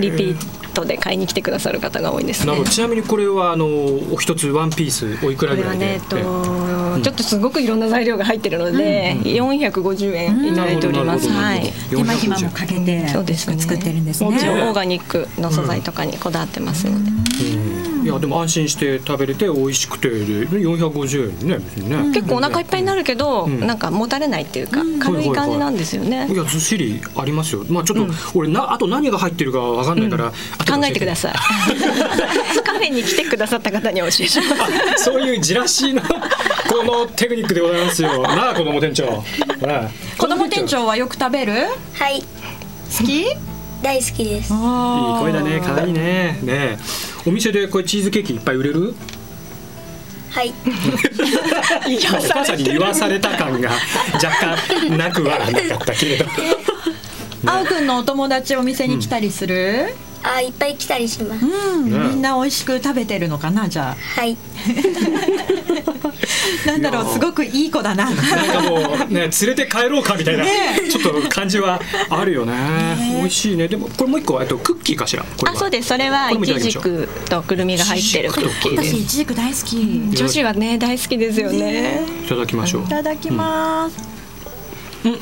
[0.00, 14.30] リピートトで買いに来てくださる方が多いんです、ね、ちなみにこれはあのお一つワンピースおいくらぐらいで、ね、と、うん、ちょっとすすごくいろんな材料が入ってるので、うん、450円いただいております、はい、手間暇もかけてそうです、ね、作ってるんですね。
[14.30, 17.10] もちろんオーガニックの素材とかにこだわってますので、
[18.04, 21.54] いやでも安心して食べれて美味しくて450円ね
[22.04, 27.64] ね、結構お腹いっぱいになるけど、なんかもたれないっていうか、軽い感じなんですよね、いやずっしりありますよ。
[27.68, 31.32] まあちょっと、俺なあと何が入ってるかわかんないから、考えてください。
[32.62, 34.28] カフェに来てくださった方に教えしま
[34.96, 35.04] す。
[35.04, 38.22] そういうじらしのこのテクニックでございますよ。
[38.36, 39.24] なあ子供店長。
[40.18, 41.52] 子供店長はよく食べる？
[41.94, 42.22] はい。
[42.98, 43.24] 好き？
[43.84, 44.50] 大好きです。
[44.52, 44.58] いい
[45.20, 46.38] 声だね可愛いね。
[46.42, 46.78] ね
[47.26, 48.94] お店でこれチーズケーキいっぱい売れる？
[50.30, 50.52] はい。
[51.86, 53.70] お母さんに言わされた感が
[54.14, 56.24] 若干なくはなかったけれど。
[57.46, 61.44] あおくんのお友達お店に来たりする、うんあいっぱい来たりします。
[61.44, 63.96] うん、みんな美味しく食べてるのかなじゃあ。
[64.20, 64.36] はい。
[66.66, 68.10] なんだろうすごくいい子だな。
[68.10, 68.76] なんかも
[69.08, 73.18] うね連れて帰ろうかみたいな、ちょっと感じはあるよね。
[73.20, 73.68] 美味しいね。
[73.68, 75.24] でもこれもう一個えっとクッキーかしら？
[75.46, 80.16] あそうですそれはイチジクとくるみが入ってるクッキー私イチジク大好き。
[80.16, 82.00] 女子はね大好きですよね。
[82.24, 82.84] いただきましょう。
[82.84, 83.96] いただきます。
[85.04, 85.12] うん。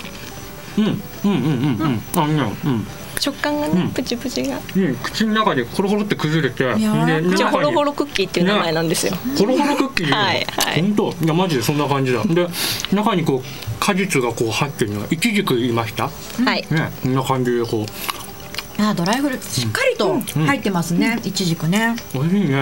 [0.78, 1.42] うんうんうんうん
[1.80, 2.22] うんあ
[2.64, 2.86] うん。
[3.22, 10.12] 食感がね、プチプチが、うん、口の中でコロコロって崩れてでホロホロクッキーっていう名前なんですよ、ホロホロクッキー。
[10.12, 10.82] はいはい。
[10.82, 11.24] 本当？
[11.24, 12.24] いやマジでそんな感じだ。
[12.24, 12.48] で
[12.92, 16.08] 中にこう果実がこう入ってるのはイチジク言いました？
[16.08, 16.66] はい。
[16.70, 18.82] ねこんな感じでこう。
[18.82, 21.94] あドライフルーツしっかりと入ってますね、いちじくね。
[22.14, 22.56] 美味しいね。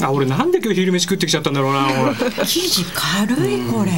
[0.00, 1.88] あ俺なんで今日昼飯食ってきちゃったんだろうな
[2.46, 3.90] 生地軽いこれ、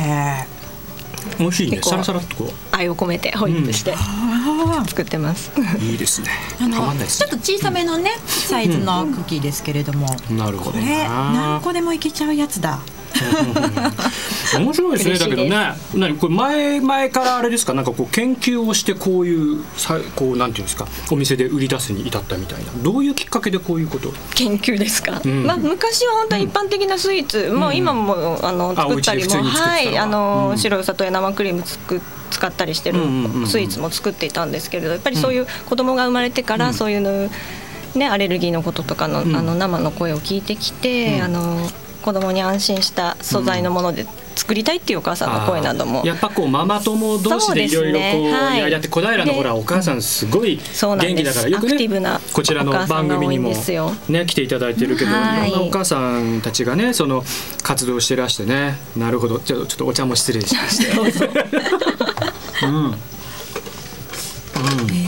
[1.38, 1.80] 美味しいね。
[1.82, 2.52] サラサラとこう。
[2.70, 3.94] 愛を込めてホイップして。
[4.86, 6.28] 作ってます、いいですね。
[6.60, 12.80] あのちょっと小さめのね、サイズのクッキーですけれども、なるほど何個でもいけちゃうやつだ
[14.58, 15.18] 面白いですね。
[15.18, 15.74] だけどね。
[15.94, 16.16] 何？
[16.16, 17.74] これ前前からあれですか？
[17.74, 20.86] なんかこう研究をしてこういうさこうなんていうんですか？
[21.10, 22.72] お店で売り出すに至ったみたいな。
[22.82, 24.12] どういうきっかけでこういうこと？
[24.34, 29.42] 研究ですか、うん、まあ昔は本当に一般的なスイーツ、うん、もう今もあの作ったりも。
[29.42, 29.80] は。
[29.80, 29.98] い。
[29.98, 32.00] あの、うん、白い砂糖や生クリーム作
[32.30, 32.98] 使ったりしてる
[33.46, 37.30] スイーツも作っていたんですけれどやっぱりそういう子供が生まれてからそういうの
[37.94, 41.64] ね、アレルギーのこととかの,、あの生の声を聞いてきて、あの
[42.04, 44.04] 子供に安心した素材のもので
[44.36, 51.88] 作りたいっていうお母さんの声なども、やっぱこうママ友同士でいろいろこう、はい、やって小平のほらお母さんすごい元気だからよくね
[52.34, 53.52] こちらの番組にも
[54.10, 57.24] ね来ていただいてるけど、はい、いろんなお母さんたちがねその
[57.62, 58.76] 活動してらしてね。
[58.98, 59.38] なるほど。
[59.38, 60.92] ちょっとお茶も失礼しまして。
[62.66, 62.94] うん。
[64.92, 65.03] え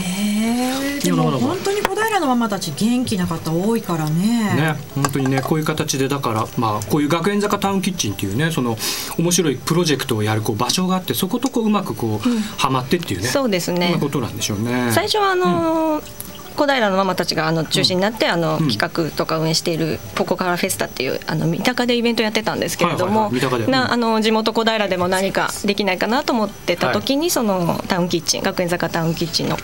[0.99, 4.55] ー、でも本当に小平のママたち元気な方多いからね。
[4.55, 8.77] ね本当にねこういう形でだからまあこういう学園坂タウンキッチンっていうねその
[9.17, 13.97] 面白いプロジェクトをやるこう場所があってそことこううまくこう、うん、はまってっていうねそうですね。
[13.99, 14.91] ことなんでしょうね。
[14.91, 16.27] 最初はあのーうん。
[16.57, 23.31] 小平のママたちがあの中心になって、あの企画とか運営しているポコカラフェスタっていうあの三鷹でイベントやってたんですけれども、
[23.69, 29.57] なあの地元小平でも何かできないかなと思ってた時に、そのタウンキッチン学園坂タウンキッチンの。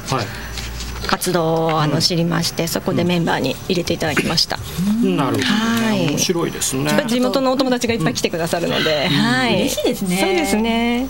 [1.07, 4.57] 活動をあの知りまして、そこでメンバーに入れていただきました。
[5.03, 5.45] なるほど。
[5.45, 6.07] はい。
[6.09, 7.03] 面白いですね。
[7.07, 9.61] 地元のお友達がいっぱい来てくださるので、はい。
[9.61, 10.17] 嬉しいですね。
[10.17, 11.07] そうですね。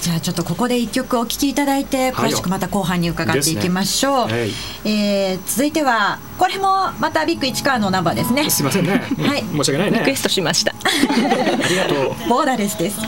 [0.00, 4.50] じゃあちょっとここで一曲お聴きいただいて詳しくまた後半に伺っていきましょう、はいねはい、
[4.84, 12.98] えー、続いてはこれもまたビッグ市川のナンバーですね すいませんね、はい、申し訳ないねリクエストしました ありがとうボーダーレスです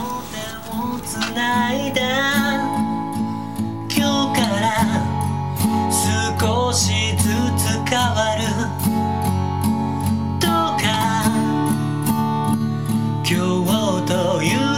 [6.41, 7.25] 少しず
[7.57, 8.45] つ変わる。
[10.39, 10.87] どうか
[13.25, 14.78] 今日という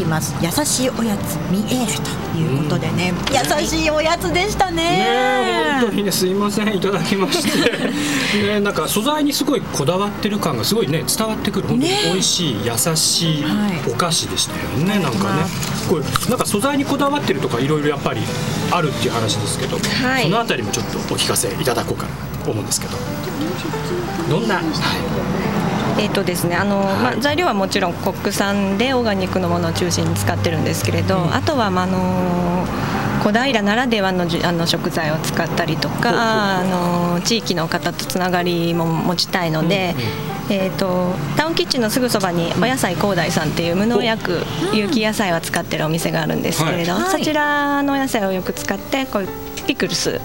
[0.00, 0.34] ります。
[0.42, 1.92] 優しいおやつ見える
[2.32, 4.82] ということでね、うん、優しいおやつでしたね。
[4.82, 6.76] ね本当にねすいません。
[6.76, 7.70] いただきまして。
[8.42, 11.68] ねなんか素材にすごいこだわってる感がすごいね伝わってくる。
[11.68, 13.44] 本当に美味しい、ね、優しい
[13.88, 15.42] お菓子でしたよね、はい、なんかね
[15.88, 18.20] これなんか素材にこだわってるとかいろいろやっぱり
[18.70, 22.96] あるっていう話ですけども、はい、そのあたりもちょっとお聞かせいただこうかなと思うんですけど。
[24.28, 24.64] どんな、はい
[26.00, 32.66] えーとですねあの、はい、まあ、材料はもちろん国産でオーガニックのものを中心に使ってるんですけれど、うん、あとは、まあ、あの
[33.22, 39.94] 小平ならではのあの食材を使ったりとかあの地域の方とつながりも持ちたいので、
[40.48, 44.40] うんうん、えーと、タウンキッチンのすぐそばにお野菜広大さんっていう無農薬
[44.72, 49.28] 有機野菜を使ってるお店があるんですけれど、はい、そちらの野菜をよく使ってこう
[49.70, 50.20] ピクルス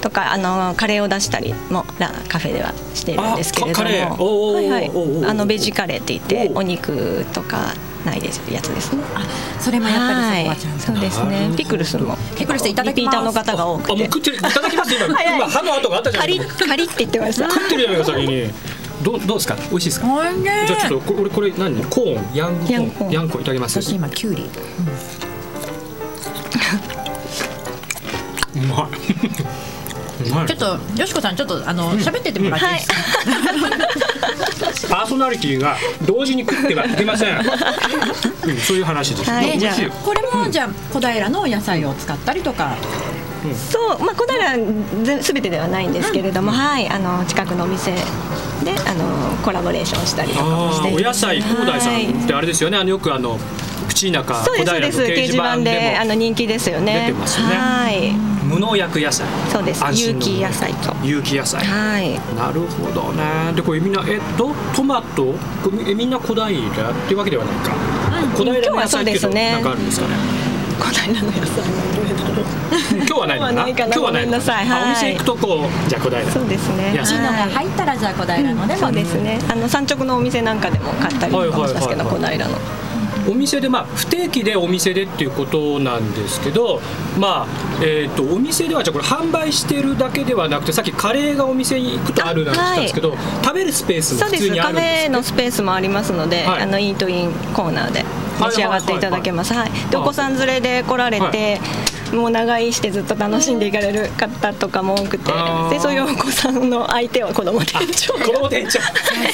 [0.00, 1.84] とか、うん、あのカレーを出したりも
[2.28, 3.82] カフェではしているんですけれど
[4.16, 4.90] もはいはい、
[5.26, 7.74] あのベジカレーって言ってお肉とか
[8.06, 9.02] ないですやつですね。
[9.14, 9.26] あ、
[9.60, 11.52] それもやっぱり、はい、そうですね。
[11.54, 13.18] ピクルスもピクルスいただきます。
[13.22, 13.92] の方が多くて。
[13.92, 15.06] あ、もう食っていただきます今。
[15.36, 16.64] 今歯の跡があったじゃないですか。
[16.64, 17.50] カリカリって言ってました。
[17.50, 18.50] 食ってるやんか先に。
[19.02, 19.56] どうどうですか？
[19.70, 20.06] 美味しいですか？
[20.42, 21.84] じゃあちょっとこれこれ何？
[21.84, 23.82] コーンヤンコーンヤンコいただきます。
[23.82, 24.48] 私今キュウリ。
[28.64, 30.46] うまい。
[30.46, 32.80] ちょっとよしこさんちょっとあの喋、っててもらっていいで
[34.74, 37.38] すか、 パーソナリティが同時に食ってはいけません、
[38.44, 42.76] うん、そういう話です、はい、じゃこれも、じゃあ小平の野菜を使ったりとか。
[43.72, 47.98] そう、まあ、小平すべてではないんですけれども、うん、はい、あの近くのお店で
[48.86, 50.94] あのコラボレーションしたりとかもして。
[50.94, 53.38] お野菜広大さんってあれですよね、あのよくあの
[53.88, 57.06] 口中小平の掲示板であの人気ですよね。
[57.06, 57.54] 出てますよね。
[57.56, 58.39] はい。
[58.50, 59.24] 無農薬野菜。
[59.52, 59.84] そうです。
[59.94, 60.92] 有機野菜と。
[61.04, 61.64] 有機野菜。
[61.64, 62.14] はい。
[62.36, 63.52] なるほどね。
[63.54, 65.34] でこれみんなえっとトマト？
[65.86, 67.72] えみんな小平っていうわけではないか。
[68.36, 70.14] 小平の野菜っていうのなんかあるんですかね？
[70.80, 71.64] 小平の野菜
[72.90, 73.68] 今日はないかな？
[73.68, 74.40] 今日はないな？
[74.40, 82.58] さい、はい、お店行くとこうじゃあ小平そうですね安いのが入ったらじゃあ小平のね、そうですねあの産直のお店なんかでも買ったりとかもしますけど小平の。
[83.28, 86.80] お店でまあ不定期でお店でっていうことなんですけど
[87.18, 87.46] まあ
[87.82, 98.04] えっ、ー、とお店ではじゃこれ販売してるだけではなくてさっきカレーがお店に行くとあるなんて言ったんですけど、はい、食べるスペースも普通にあるんですカフェのスペースもありますので、はい、あのイートインコーナーで
[98.40, 99.52] 召し上がっていただけます。
[99.52, 99.70] はい。
[99.90, 101.60] でお子さん連れで来られて。
[102.10, 105.32] もう長居してずっと楽しんでいかれる方とかも多くて
[105.70, 108.14] でそういうお子さんの相手は子供店長。
[108.14, 108.80] 子供店長。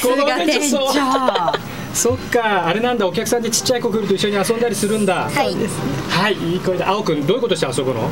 [0.07, 5.23] 子供店長そっかあれなんだお客さんでちっちゃい子来ると一緒に遊んだりするんだ。
[5.31, 5.55] はい。
[6.09, 8.07] はいいい声で青くんどういうことして遊ぶの？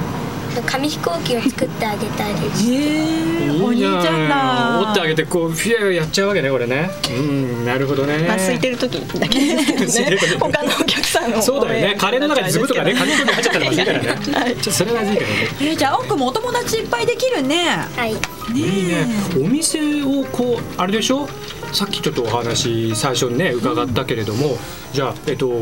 [0.63, 2.33] 紙飛行機を作ってあげたり
[2.73, 4.79] えー、お兄ちゃんだ。
[4.81, 6.89] 折ってあげてこうフィアやっちゃうわけねこれね。
[7.17, 8.19] うんなるほどね。
[8.27, 10.17] まあ空いてる時だけですけどね。
[10.39, 11.95] 他のお客さんのそうだよね。
[11.99, 14.07] カレーの中に粒とかね紙飛行機入っちゃったらまずいからね。
[14.39, 15.35] はい、ちょっとそれはまずいからね。
[15.61, 17.65] えー、じゃあ奥もお友達いっぱいできるね。
[17.95, 18.13] はい。
[18.13, 18.19] ね
[18.53, 21.27] いいねお店をこうあれでしょ？
[21.73, 24.57] さっきちょっとお話最初にね伺ったけれども、うん、
[24.93, 25.61] じゃあえっと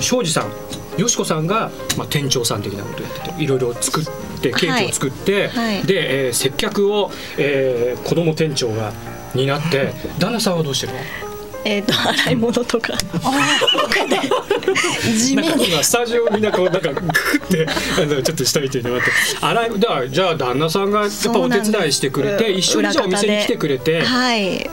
[0.00, 0.52] 庄司さん
[0.96, 4.04] よしこさんが、まあ、店長さん的なことをやってていろいろ作っ
[4.40, 5.76] てケーキを作って、はい。
[5.76, 8.92] はい、で、えー、接客を、えー、子供店長が
[9.34, 10.98] 担って旦那さんはどうしてるの？
[11.64, 12.94] えっ、ー、と洗い物とか。
[15.16, 15.84] 地味に。
[15.84, 17.02] スタジオみんなこうなんかグっ
[17.48, 17.66] て
[17.98, 19.10] あのちょっと下見てもらって。
[19.40, 24.02] 洗いだじゃあ旦那さんがやっぱお手伝いしてくれて一緒にじゃあお店に来てくれて。
[24.02, 24.68] はい。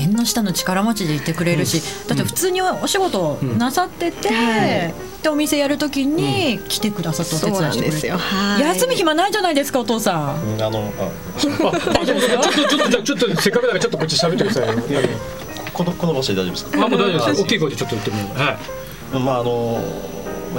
[0.00, 10.62] 縁の下の力持ちでいてくれるし、うん、だって普通にお仕事なさってて、うん、でお店やるときに来てくださってお手伝いしてくれて、うん、休み暇ないじゃないですかお父さん。
[10.62, 11.10] あのあ
[11.40, 14.76] ちょっとちょっとちょっとせっかくだからちょっとこっち喋ってください。
[15.72, 16.84] このこの場所で大丈夫ですか？
[16.84, 17.42] あもう大丈夫です。
[17.42, 18.38] 大きい声でちょっと言ってみよう。
[18.38, 19.18] はい。
[19.18, 19.80] まああの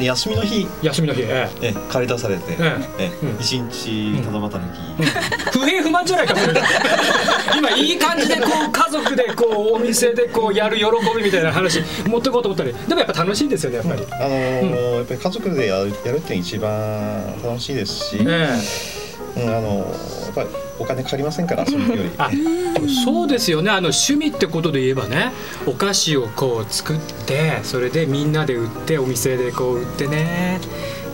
[0.01, 0.68] 休みの日。
[0.82, 1.74] 休みの日ええ。
[1.89, 2.43] 借り出されて。
[2.97, 5.03] え一日ただ働き。
[5.51, 6.53] 不平不満じゃないかそれ。
[7.57, 10.86] 今いい感じでこう家族でこうお店でこうやる喜
[11.18, 12.74] びみたいな話持ってこうと思ったり。
[12.88, 14.05] でもやっぱ楽しいですよねやっぱり。
[14.12, 14.30] あの
[14.95, 18.18] やっぱり家族でやるやるって一番楽しいですし
[19.36, 22.11] うんあのやっぱりお金かかりませんから遊びより。
[22.17, 22.29] あ
[23.05, 23.69] そうですよね。
[23.69, 25.32] あの趣味ってことで言えばね
[25.65, 30.59] お菓子をこう作ってそれでみんなで売ってお店でこう売ってね。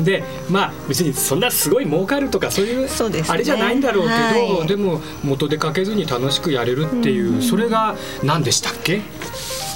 [0.02, 2.88] でまあ別にそんなすごい儲かるとかそういう
[3.28, 9.02] あれじゃないんだろうけど、はい、でも元でかけずに楽しくやれるっていう、うそれが何でしたっけ？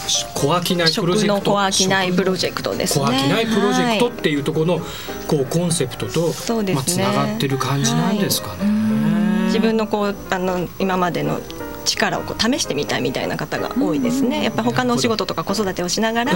[0.07, 1.51] 小商いプロジェクト。
[1.51, 3.05] 小商いプロジェクトですね。
[3.05, 4.79] 小商いプロジェクトっていうところの
[5.27, 8.63] こうコンセプトと、ね、まあ、つながってる感じなんですかね。
[8.63, 9.45] はい。
[9.45, 11.39] 自分のこうあの今までの
[11.85, 14.43] 力をこう試してみたいみたいな方が多いですね。
[14.43, 16.33] やっぱ他のお仕事とか子育てをしながら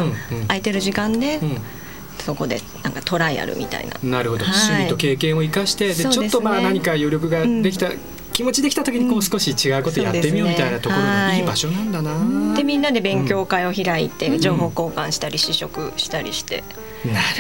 [0.48, 1.40] 空いてる時間で、
[2.20, 3.98] そこでなんかトライアルみたいな。
[4.04, 7.90] なるほど、はい、趣味と経験を生かしてで、ちょっとまあ何か余力ができた、
[8.36, 12.54] 気持ちできた時にこう少し違うことやってみようみたいなところがいい場所なんだな。
[12.54, 16.66] でみんなで勉強会を開いて情報交換したり試食したりして。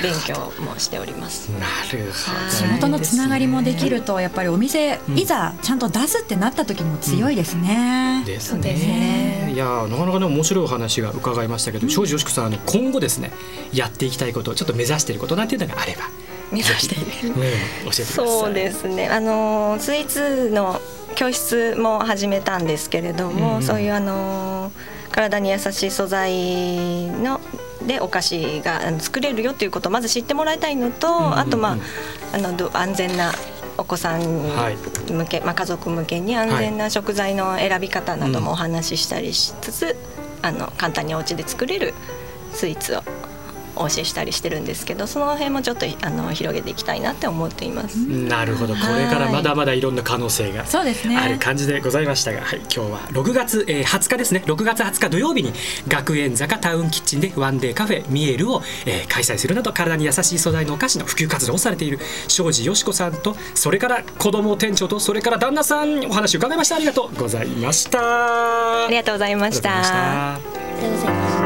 [0.01, 1.49] 勉強もしております。
[1.49, 2.49] なるほど。
[2.51, 8.23] 地元のつながりもできるとやっぱりお店、いざちゃんと出すってなった時も強いですね。
[8.25, 9.51] ですね。
[9.53, 13.31] いやなかなかね面白いお話が伺いましたけど、庄司よしこさんあの今後ですね
[13.73, 16.03] やっていきたいことちょっと目指していることなんていうのがあれば。
[16.51, 17.51] 目指している、ね、
[17.85, 18.03] 教えて。
[18.03, 19.07] そうですね。
[19.07, 20.81] あのスイーツの
[21.15, 24.71] 教室も始めたんですけれども、うん、そういうあの
[25.11, 27.39] 体に優しい素材の
[27.85, 31.77] でお菓子が作れるよということをまず知ってもらいたいのと、うんうんうん、あとまあ
[32.33, 33.31] あの安全な
[33.77, 39.95] お子さん向け、はい、まあ、家族向けに安全な食材の選び方などもお話ししたりしつつ、はい、
[40.43, 41.93] あの簡単にお家で作れる
[42.53, 43.03] スイーツを
[43.75, 47.97] お教えしたりしてるんですけどその辺もちょっとあの広げていきたいなって思っています。
[47.97, 48.73] なるほど。
[48.73, 54.43] これからまだまだいろんな可能性がある感じでございましたが、はい、今日は6月、えー、20日ですね。
[54.45, 55.53] 6月20日土曜日に
[55.87, 66.75] 学園坂タウンキッチンでワンデーカフェミエルを、えー、開催するなど体に優しい素材のお菓子の普及活動をされている庄司よしこさんとそれから子供店長とそれから旦那さんにお話を伺いました。
[66.75, 68.85] ありがとうございました。
[68.85, 70.35] ありがとうございました。
[70.35, 70.39] あ
[70.77, 71.44] りがとうございました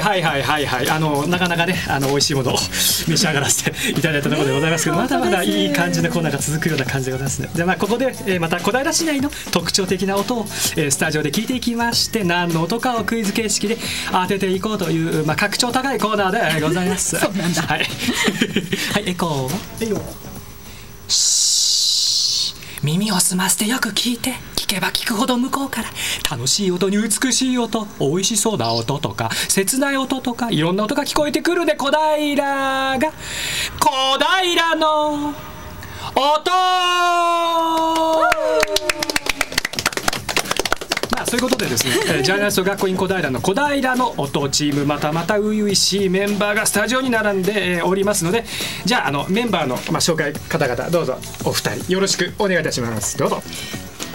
[0.00, 0.90] はいはいはいはいはい。
[0.90, 2.58] あのなかなかねあの美味しいものを
[3.08, 7.50] 召し上がらせていただいたところでございますけどまだまだいい感じのコーナーが続くような感じでございますね。
[7.54, 13.78] でまあここで、えー、また小平市内の特徴的な音を、えー、スタジオで聞いていきまして何の音かをクイズ形式で
[14.10, 17.16] 当てていこうというまあ格調高いコーナーでございます。
[17.20, 17.62] そうなんだ。
[17.66, 17.86] はい
[18.92, 19.86] はいエコー。
[19.86, 20.00] えよ
[22.82, 24.34] 耳を澄ませてよく聞いて
[24.66, 25.88] 聞けば聞くほど向こうから
[26.28, 32.98] 楽しい音に美しい音美味しそうな音とか切ない音とかいろんな音が聞こえてくるね小平が。
[32.98, 36.50] 小平の音。
[41.12, 48.44] まあそういうことでですね、 えー、ジャーナリスト学校院小平の小平の音チームまたまた初々しいメンバーがスタジオに並んで、えー、おりますので
[48.84, 53.16] じゃああのメンバーの、まあ、紹介方々どうぞお二人よろしくお願いいたします。
[53.16, 53.40] どうぞ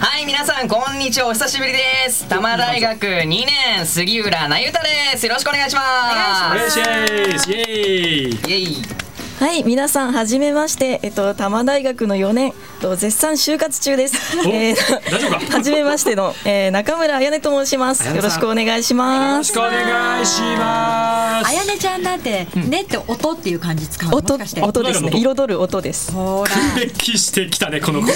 [0.04, 1.78] はい皆さんこんにちはお久しぶりで
[2.10, 2.24] す。
[2.24, 5.24] 多摩大学2年杉浦なゆたです。
[5.26, 6.44] よろしくお願いします。
[6.50, 7.52] お願いします。
[7.52, 8.30] イエーイ。
[8.30, 9.01] イエーイ
[9.42, 14.38] はい皆さんはじめましてえっと多摩大学の4年と絶賛就活中です。
[14.46, 18.06] えー、はじめましての、えー、中村彩音と申します。
[18.06, 19.52] よろしくお願いします。
[19.52, 21.50] よろしくお願いします。
[21.56, 24.38] 彩音ちゃんだって、うん、ねって音っていう感じ使う音音
[24.84, 25.10] ですね。
[25.12, 26.12] 彩る音です。
[26.12, 26.80] ほら。
[26.80, 28.06] 歴してきたねこの子。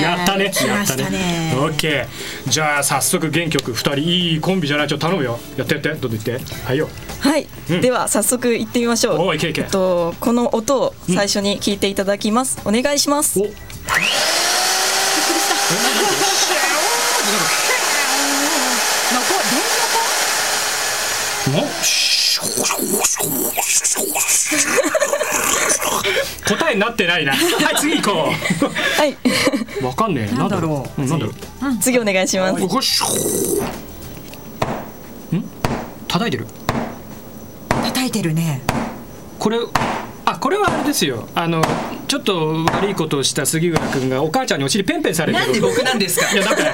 [0.00, 0.44] やったね。
[0.44, 1.56] やったね。
[1.56, 2.48] オッケー。
[2.48, 4.86] じゃあ早速原曲二人いいコンビじゃない？
[4.86, 5.40] ちょっと頼むよ。
[5.56, 6.38] やってやってどんどん言って。
[6.64, 6.88] はいよ。
[7.18, 9.18] はい、うん、では早速行ってみましょう。
[9.18, 9.62] おいけいけ。
[9.62, 12.60] えっとこの音を最初に聞いていただきます。
[12.64, 13.40] お願いします。
[13.40, 13.44] お
[26.54, 27.32] 答えになってないな。
[27.32, 28.68] はい次行こう。
[29.00, 29.16] はい。
[29.84, 30.34] わかんねえ。
[30.34, 31.00] なんだろう。
[31.00, 31.34] なんだろう。
[31.80, 32.62] 次お願いします。
[35.34, 35.44] ん？
[36.08, 36.46] 叩いてる。
[37.68, 38.60] 叩いてるね。
[39.38, 39.58] これ
[40.32, 41.28] あこれはあれですよ。
[41.34, 41.62] あの
[42.08, 45.44] ちょっと悪いことをした杉浦君がお母ちゃんにお尻ペンペンされてる。
[45.46, 46.30] なんで僕なんですか？
[46.32, 46.72] いやなんかなん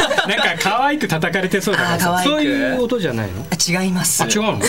[0.58, 2.22] か可愛く叩かれてそうだから。
[2.22, 3.44] そういう音じゃないの？
[3.84, 4.22] 違います。
[4.22, 4.52] あ違うの？
[4.52, 4.60] はい、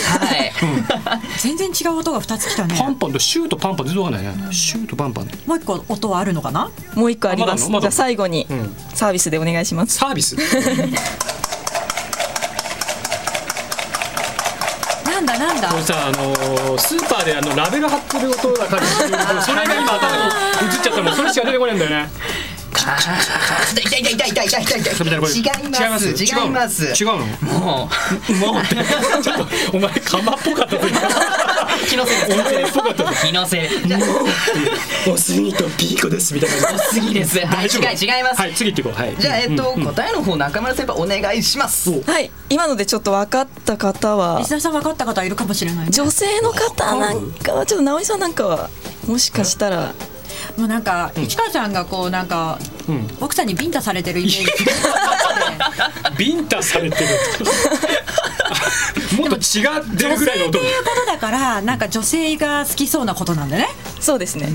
[1.38, 2.76] 全然違う音が二つきたね。
[2.78, 5.30] パンパンとシュートパンパン全然わかんないね、シュートパンパン。
[5.46, 6.70] もう一個音はあるのかな？
[6.94, 7.68] もう一個あります。
[7.68, 8.46] じゃあ最後に
[8.94, 9.94] サービスでお願いします。
[9.96, 10.36] サービス？
[15.20, 15.68] なんだなんだ？
[15.68, 19.08] これさあの、スーパーであのラベル貼ってる音が感じする。
[19.42, 20.22] それが今頭に
[20.74, 22.08] 映っちゃったもんそれしか出てこないんだよね。
[22.80, 25.10] 痛い痛い痛い痛い痛い痛い痛い。
[25.10, 26.08] 違います。
[26.08, 26.86] 違います。
[26.86, 27.18] 違うの？
[27.18, 27.88] も
[28.28, 28.32] う。
[28.34, 29.22] もう。
[29.22, 30.76] ちょっとお前釜っぽかった
[31.88, 32.90] 気のせい温泉っぽか。
[32.90, 33.68] った気のせい。
[35.06, 36.74] もおすぎとピーコですみたいな。
[36.74, 37.38] おすぎです。
[37.40, 38.40] はい違い違います。
[38.40, 38.92] はい次っていこう。
[38.92, 39.16] はい。
[39.16, 42.02] じゃあえっと、うん、答えの方中村先輩お願いします。
[42.02, 42.30] はい。
[42.48, 44.40] 今のでちょっと分かった方は。
[44.40, 48.70] 石田さん分かった方いるかもしれない、ね、女性の方なんかはちょっと直井さんなんかは
[49.06, 49.94] もしかしたら
[50.56, 52.58] もうなんか市川さんがこうなんか、
[53.20, 54.46] 奥さんにビンタされてるイメージ。
[56.18, 57.08] ビンタされてる。
[59.16, 60.58] もっと違ってるぐらいの音。
[60.58, 63.68] っていうことだからなんか女性が好きそうなことなんだね。
[64.00, 64.48] そうですね。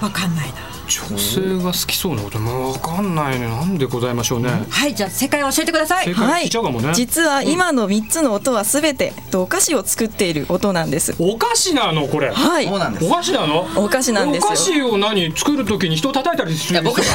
[0.00, 3.46] わ、かんないな女性が好きそうなことまあわかんないね。
[3.48, 4.50] なんでございましょうね。
[4.70, 6.12] はいじゃあ正解を教えてください。
[6.12, 6.48] はい。
[6.94, 11.14] 実は今の三つの音はすべてお菓子を作っている音なんです。
[11.18, 12.30] お菓子なのこれ。
[12.30, 12.66] はい。
[12.66, 13.04] そうなんです。
[13.04, 13.68] お菓子なの？
[13.76, 17.08] お菓子なんですお菓子を何作るときに人を叩いたりする僕じ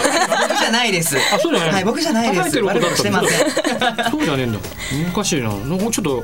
[0.67, 1.17] ゃないです。
[1.33, 2.43] あそうじゃないはい僕じゃないです。
[2.43, 3.27] 叩いてる音だったしてませ
[4.07, 4.11] ん。
[4.11, 4.59] そうじゃねえんだ。
[5.11, 6.23] おかしいなもうちょっと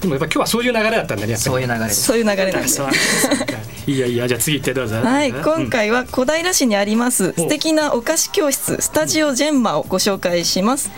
[0.00, 2.80] でもやっぱ今日はそういう流れだったんだねそういう流れそういう流れなんです
[3.88, 4.96] いやいやじゃあ次行ってどうぞ。
[4.96, 10.90] はい今回は小平市にあります素敵なお菓子教室スタジオジェンマをご紹介します。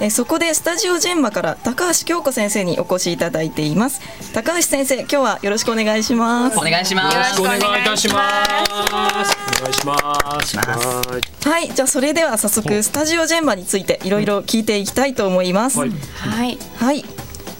[0.00, 4.00] えそこでスタジオジェンマから高橋京子先生にお越しいただいています。
[4.32, 6.58] 高橋先生今日はよろしくお願いします。
[6.58, 7.14] お願いします。
[7.14, 8.50] よろしくお願いいたします。
[9.60, 10.72] お願いしま
[11.42, 11.48] す。
[11.48, 15.78] はいじゃあそれでは早速スタジオジェンマについていろいろ聞いていきたいと思います。
[15.80, 16.58] はい。
[16.78, 17.04] はい。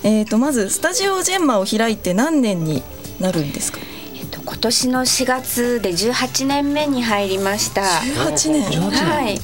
[0.02, 2.82] えーと、まずスタジオジェンマを開いて何年に
[3.20, 3.87] なるんですか、えっと、
[4.48, 8.62] 今年の4月で18年目に入りました18年？
[8.90, 9.38] はい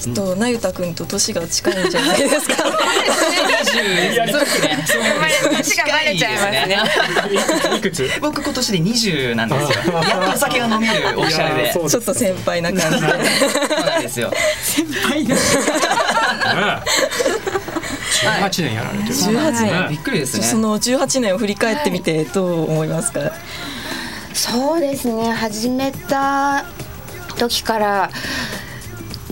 [0.00, 2.54] ちょっとなゆたくんと年が近いんじゃないですか。
[2.54, 2.64] 年
[5.76, 6.78] がバレちゃいますね。
[7.76, 8.08] いくつ？
[8.22, 9.92] 僕今年で20なんですよ。
[10.08, 11.70] やっとお酒が飲めるオフィシャルで。
[11.90, 12.98] ちょっと先輩な感じで。
[12.98, 13.08] そう
[13.84, 14.32] なんですよ。
[14.64, 15.58] 先輩です。
[18.24, 19.14] 18年やられてる。
[19.14, 19.86] 18年。
[19.90, 20.44] びっくりですね。
[20.46, 23.20] その18年を振り返ってみてどう思いますか？
[24.42, 25.30] そうですね。
[25.32, 26.64] 始めた
[27.38, 28.10] 時から。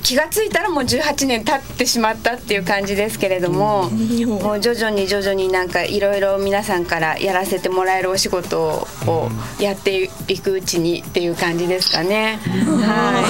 [0.02, 9.28] 気が付いたらもう18年経ってしまったっていう感じですけれども、もう徐々に徐々になんかいろいろ皆さんからやらせてもらえるお仕事を
[9.60, 12.38] やっていくうちにっていう感じですかね。
[12.42, 13.20] は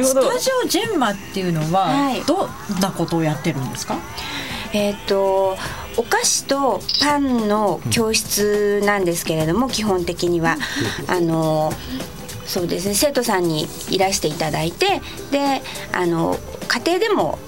[0.00, 0.02] い。
[0.04, 1.92] スタジオジェンマっていうのは
[2.26, 2.46] ど
[2.76, 3.96] んなことをやってるんですか？
[4.72, 5.56] えっ、と
[5.96, 10.56] お菓子とパンの教室なんですけれども、基本的には。
[11.06, 11.72] あの
[12.46, 12.94] そうですね。
[12.94, 16.38] 生徒さんにいらしていただいてであの
[16.68, 17.38] 家庭でも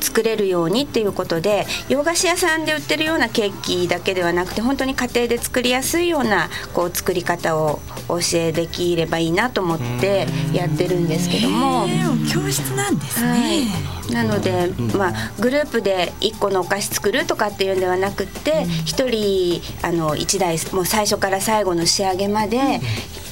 [0.00, 11.86] 作れるようにっていうことで洋菓子屋さんで売ってるようなケーキだけではなくて本当に家庭で作りやすいようなこう作り方をお教えできればいいなと思ってやってるんですけども。
[12.26, 22.80] 教室なんですね、はい、なので、まあ、グループで1個のお菓子作るとかっていうんではなくて1人あの1台もう最初から最後の仕上げまで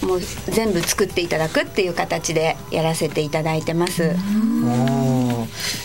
[0.02, 4.14] もう全部作っていただくっていう形でやらせていただいてます。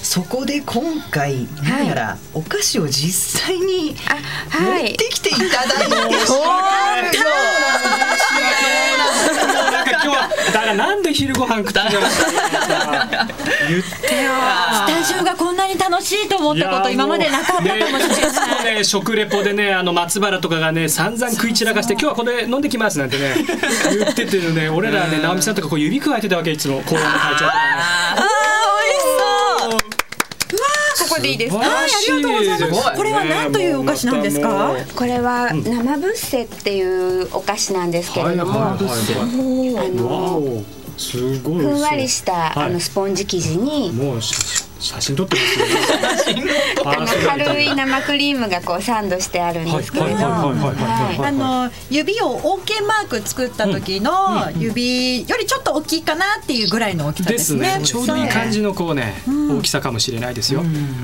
[0.03, 7.03] そこで今回何やらお菓子を実際に持ってきていただいて、 はい、
[9.71, 12.09] なんか今日はだからなんで昼ご飯食ったんじゃない
[13.69, 14.31] 言ってよ。
[14.73, 18.65] スタジオがこんなに楽しいと思ったこと今までなかったかもしれない。
[18.65, 23.35] ね、ね食レポでねあの松原とかがね散々食い散らかして今日はこれ飲んできますなんてね
[23.97, 26.81] 言っててるね俺らね直美さんとかこう指くわえてたわけいつも。
[26.83, 27.57] 公園の会長とか
[28.15, 28.38] ね
[31.19, 31.57] ここでいいですか。
[31.59, 31.71] はい、あ
[32.15, 32.97] りがとうございます。
[32.97, 34.75] これは何というお菓子なんですか？
[34.95, 38.77] これは生ブッセっていうお菓子なんですけれども、あの
[40.99, 43.91] すごいふんわりしたあのスポンジ生地に。
[43.93, 45.41] もう写真撮ってま
[46.17, 46.51] すよね。
[46.85, 47.05] あの
[47.45, 50.53] 軽い生クリームがこうサンドしてあるんですけれど、あ
[51.33, 57.81] の指を OK マーク作った時の指よりちょっと大きいかなっていうぐらいの大きさですね。
[57.83, 60.61] ちょうどいい感じのこうね、大きさかもしれないですよ。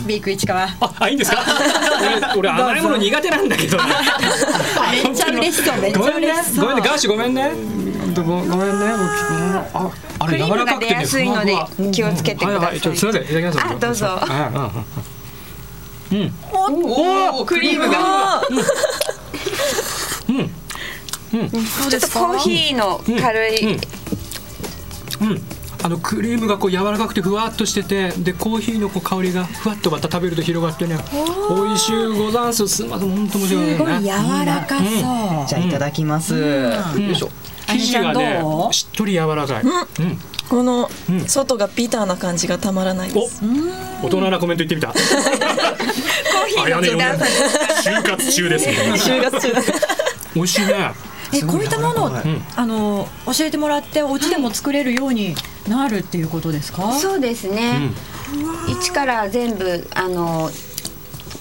[0.07, 0.69] ビーク市川。
[0.99, 1.43] あ、いいんですか？
[2.37, 3.77] 俺甘いもの苦手なんだけど。
[3.77, 5.81] めっちゃ嬉しそう。
[5.81, 6.65] めっちゃ嬉しそう。
[6.65, 7.51] ごめんね、ガーシュごめんね。
[8.15, 8.55] ごめんね。
[9.73, 11.55] あ、あれ柔らかくて安いので
[11.91, 12.79] 気をつけてください。
[12.79, 13.59] すみません、いただきます。
[13.61, 14.19] あ、どうぞ。
[16.11, 16.33] うん。
[16.51, 18.41] おお、クリームが。
[20.29, 20.37] うん。
[21.39, 21.49] うん。
[21.49, 23.73] ちょっとコーヒーの軽い。
[23.73, 25.41] うん。
[25.83, 30.97] あのクリームがこう柔らかくてふわっとしててでコーヒーのこう香りがふわっとまた食べると広がってね
[31.47, 34.09] 美味しゅうござんすすみません本当面白いねすごい柔
[34.45, 34.89] らかそう
[35.47, 36.73] じゃあいただきますよ
[37.11, 37.29] いしょ
[37.67, 38.41] 生地がね
[38.71, 39.67] しっとり柔らかいう
[40.03, 40.89] んこの
[41.27, 43.41] 外がビターな感じがたまらないです。
[44.03, 44.89] 大人なコメント言ってみた。
[44.89, 47.17] コーヒー
[47.83, 48.73] 就活中ですね。
[48.93, 49.53] 就活中。
[50.35, 50.91] 美味しいね。
[51.33, 52.11] えこういったものを、
[52.55, 55.35] あの教えてもらってお家でも作れるように
[55.67, 56.91] なるっていうことですか？
[56.93, 57.89] そうですね。
[58.69, 60.51] 一から全部あの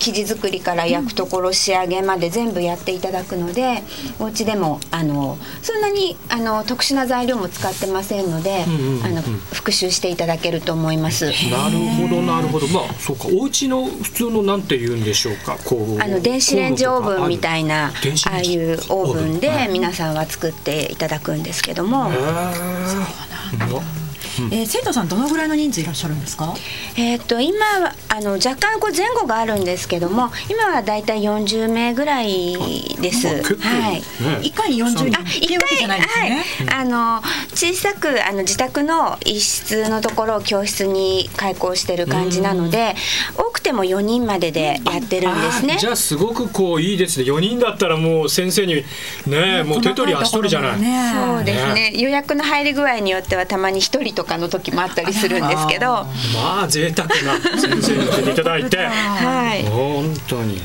[0.04, 3.82] 生地作りから焼くところ仕上げまで全部やっていただくので
[4.18, 8.64] お家でもあのそんなにあの特殊な材料も使ってませんので、
[9.02, 11.24] あの復習していただけると思います。
[11.24, 12.66] なるほどなるほど。
[12.68, 13.28] まあそうか。
[13.28, 15.56] お家の普通のなんて言うんでしょうか？
[15.64, 17.92] こうあの電子レンジオーブンみたいなあ
[18.30, 22.12] あいうオーブンで皆さんは作っていただくんですけども。
[22.12, 24.03] そうなんだ。
[24.52, 26.54] えー、生徒さんどのぐらいの人数いらっしゃるんですか？
[26.96, 27.64] えっ、と今
[28.08, 32.56] あの若干こう前後があるんですけども、今はだいたい40名ぐらい
[33.00, 33.42] です。
[33.60, 34.02] はい。
[34.46, 35.18] 一、回に40人。
[35.18, 36.44] あ、一回、ね、はい。
[36.72, 37.22] あの
[37.54, 42.94] 小さくあの自宅の一室のところを教室に開校してる感じなので、
[43.36, 45.76] 多くても4人まででやってるんですね。
[45.78, 47.24] じゃあすごくこういいですね。
[47.24, 48.84] 4人だったらもう先生に
[49.26, 50.80] ねもう手取り足取りじゃない。
[50.80, 51.92] ね、そうですね。
[51.96, 56.06] 予約の入り具合によってはたまに1人とかの時もあったりするんですけど。
[56.34, 58.76] まあ贅沢な先生に教えていただいて。
[58.76, 59.62] はい。
[59.64, 60.62] 本当にね、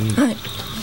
[0.00, 0.36] うん、はい。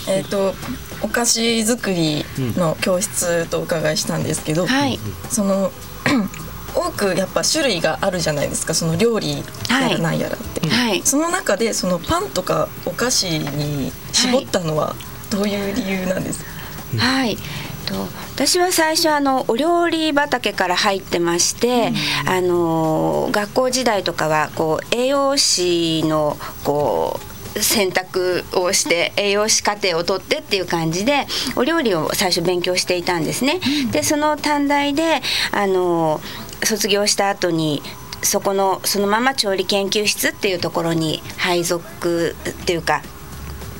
[0.08, 0.54] えーと、
[1.02, 2.24] お菓子作り
[2.58, 5.00] の教室とお伺いしたんですけど、はい、
[5.30, 5.72] その
[6.76, 8.74] 多くやっぱ種類があるじゃないですか。
[8.74, 9.38] その料理
[9.70, 14.96] やらなんやらって、はい、その中でそのパンとかお菓子に絞ったのは
[15.32, 16.52] どういう理由なんですか、
[16.98, 17.38] はい、はい
[17.86, 17.94] と
[18.34, 21.92] 私は最初あのお料理畑から入ってまして、
[22.26, 27.20] うん、あの学校時代とかはこう栄養士のこ
[27.56, 31.26] う選択をして栄養士課程を取ってっていう感じで
[31.56, 33.60] お料理を最初勉強していたんですね。
[33.92, 35.22] でその短大で
[35.52, 36.20] あの
[36.64, 37.82] 卒業した後に
[38.22, 43.02] そこのそのまま調理研究室っていうところに配属っていうか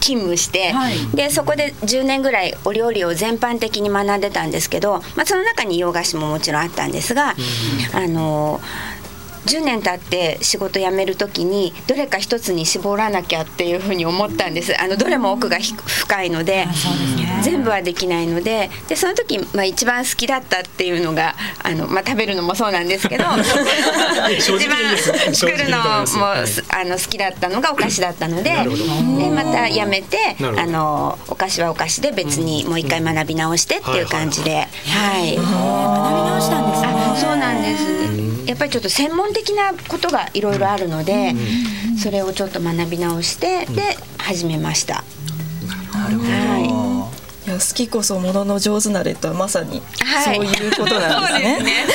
[0.06, 7.34] 勤務して、はい、でそこで10年ぐらいお料理を全般的に学んでたんですけど、まあ、その中に洋菓子ももちろんあったんですが、
[7.94, 8.60] うん、あの
[9.48, 14.80] 10年経って仕事辞める時にどれか一つに絞らなきゃっていうふうに思ったんです。
[14.80, 16.72] あのどれも奥が深いので、ね、
[17.46, 23.24] 全部はできないのででその時、まあ、一番好きだったっていうのがあの、まあ、食べるのもそうなんですけど
[24.36, 24.98] 一番
[25.34, 38.46] 作るのもあの好きだったのがお菓子だったのででまた辞めてあのお菓子はお菓子で別にもう一回学び直してっていう感じで、はい、学び直したんですかそうなんです。
[38.46, 41.34] やっぱりちょっと専門的なことがいろいろあるので、
[42.02, 45.04] それをちょっと学び直してで始めました。
[45.94, 46.85] なるほど、はい
[47.46, 49.82] いや好きこそものの上手なれとはまさに
[50.24, 51.86] そういうことなんですね。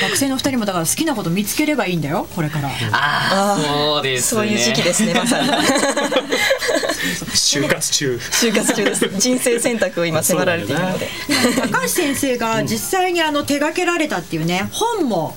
[0.00, 2.68] 学生の二人もだから好きなこと見つければいいんだよこれから。
[2.92, 5.48] ああそうです、ね、そういう時期ですねまさに。
[7.34, 8.20] 就活中。
[8.30, 9.08] 就活中です。
[9.18, 11.08] 人生選択を今迫られているので。
[11.72, 15.36] 高橋先生が実際にあの手掛けられたっていうね本も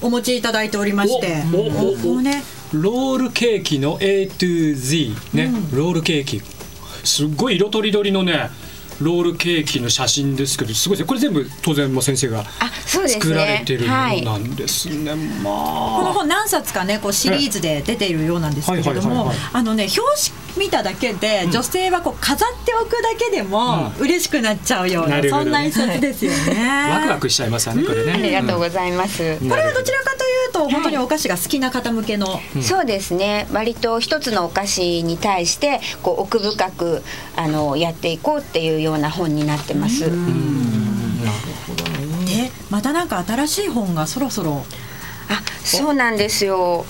[0.00, 1.42] お持ちいただいておりまして。
[1.52, 2.42] おおおね。
[2.72, 6.42] ロールケーキの A to Z ね、うん、ロールケーキ
[7.04, 8.50] すっごい色とりどりのね
[9.00, 11.08] ロールケーキの写真ですけどすごいですね。
[11.08, 12.44] これ全部当然も先生が
[13.06, 15.98] 作られてるものなんですね、ねはい、まあ。
[16.00, 20.00] この本何冊かねこうシリーズで出ているようなんですけれどもあのね表
[20.56, 30.07] 紙見ただけで、女性はこう飾っておくだけでも嬉しくなっちゃうような、うん、そんな一冊ですよね、 ワクワクしちゃいますよねこれね、ありがとうございます、これはどちらか
[30.58, 33.46] と本当にお菓子が好きな方向けの、はい、そうですね。
[33.52, 37.02] 割と一つのお菓子に対してこう奥深く
[37.36, 40.02] あのやっていこうっていうような本になってます。
[40.02, 40.12] なる
[41.66, 41.84] ほど
[42.24, 42.48] ね。
[42.48, 44.64] でまたなんか新しい本がそろそろ。
[45.30, 46.84] あそうなんですよ。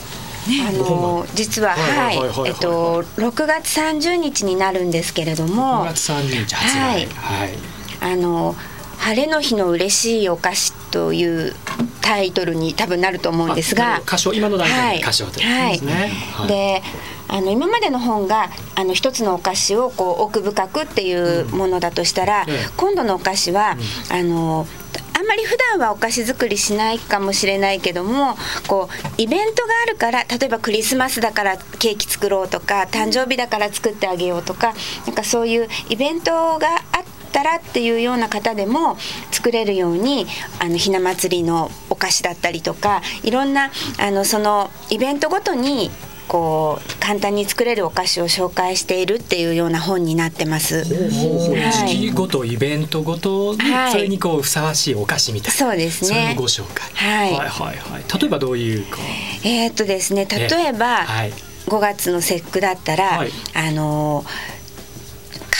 [0.66, 2.16] あの実ははい
[2.46, 5.84] えっと6月30日になるんですけれども。
[5.84, 6.78] 6月30日発売。
[6.78, 7.58] はい、はい、
[8.00, 8.56] あの
[8.98, 11.54] 晴れの日の嬉しいお菓子という
[12.00, 14.00] タイトルに多分なると思うんですが。
[14.00, 16.82] 歌唱今の段階で歌唱ですね、はい、で
[17.28, 22.46] あの今までの本があの一つのお菓子をこう奥深くっていうものだとしたら、うん、
[22.76, 23.76] 今度のお菓子は、
[24.10, 24.66] うん、あの
[25.18, 28.36] あんまり普段はお菓子作りしないかもしれないけども
[28.68, 34.74] こうイベントがあるから例えばクリスマスだからケーキ作ろうとか誕生日だから作ってあげようとか
[35.06, 38.96] なんかそういうイベントがあったらっていうような方でも
[39.30, 40.26] 作れるように
[40.60, 45.90] あのひな祭りのお菓子だったりとかいろんなあのそのイベントごとに
[46.28, 50.84] こう簡単に作れるお菓子を紹介しているっていうような本になってます。
[50.84, 53.60] 時期ごとイベントごとに、
[53.90, 56.34] それにこうふさわしいお菓子みたいな、そうですね。
[56.36, 58.20] ご紹介、はい、はいはいはい。
[58.20, 58.98] 例えばどういうか。
[59.42, 61.32] えー、っとですね例えば、はい、
[61.66, 64.57] 5月の節句だったら、はい、あのー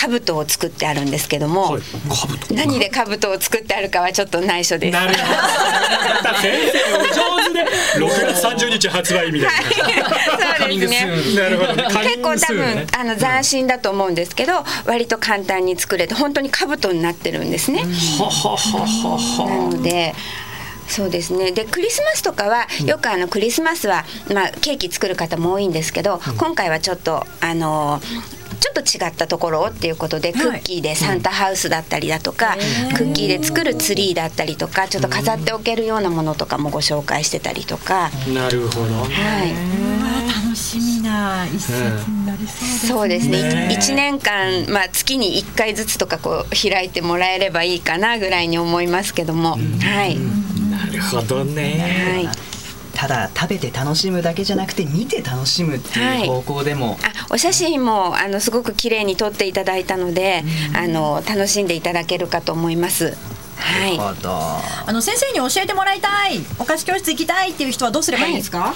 [0.07, 4.93] 兜を作ってあるんですけども、はい、何で兜を作ってあるかはちょっと内緒です。
[4.93, 6.39] なるほど。
[6.41, 7.65] 先生お上手で
[7.99, 9.55] 6月30日発売みたいな。
[9.55, 9.65] はい、
[10.59, 11.35] そうですね。
[11.35, 17.83] なるほど、ね、結構多分、ね、あの斬新だと思うんですけど、割と簡単に作れて本当に兜になってるんですね。
[17.83, 20.15] なので。
[20.89, 28.01] そうですねでクリスマスとかはよくあのクリスマスは、まあ、ケーキ作る方も多いんですけど、今回はちょっとあの
[28.89, 32.57] 違ったところっていうことで、クッキーでサンタハウスだったりだとか、
[32.97, 38.11] クッキーで作るツリーだったりとかちょっと飾っておけるようなものとかもご紹介してたりとか。
[38.33, 43.39] なるほど、はい楽しみな一節になりそうですね。
[43.39, 43.69] そうですね。
[43.73, 49.59] 一年間まあ月に一回ずつとかこう開いてもらえればいいかなぐらいに思いますけども、は
[50.07, 50.19] い。
[50.71, 52.25] なるほどね。
[52.25, 52.48] はい。
[52.99, 60.43] ただ食べて楽しむだけじゃなくて見て楽しむっていう方向でも、はい、あお写真もあのすごく綺麗に撮っていただいたので、
[60.75, 63.17] あの楽しんでいただけるかと思います。
[63.59, 63.99] はい、
[64.87, 68.75] あの先生に教えてもらいたいお菓子教室行きたいっていう人はどうすればいいですか、は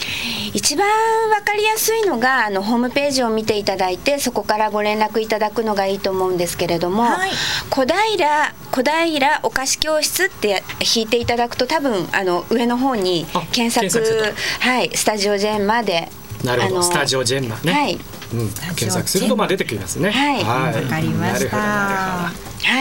[0.53, 0.87] い、一番
[1.31, 7.31] わかりやすいのがあのホームページを見ていただいてそこからご連絡いただくのがいいと思うんですけれども、はい、
[7.71, 10.63] 小平小平お菓子教室って
[10.95, 16.09] 引いていただくと多分あの上の方に検索はいスタジオジェンマで
[16.45, 16.83] なるほど。
[16.83, 17.73] スタジオジェンマね。
[17.73, 20.11] はい、うん、検索するとまあ出てきますね。
[20.11, 20.43] はい。
[20.43, 21.57] わ、はい、かりました。
[21.57, 22.33] は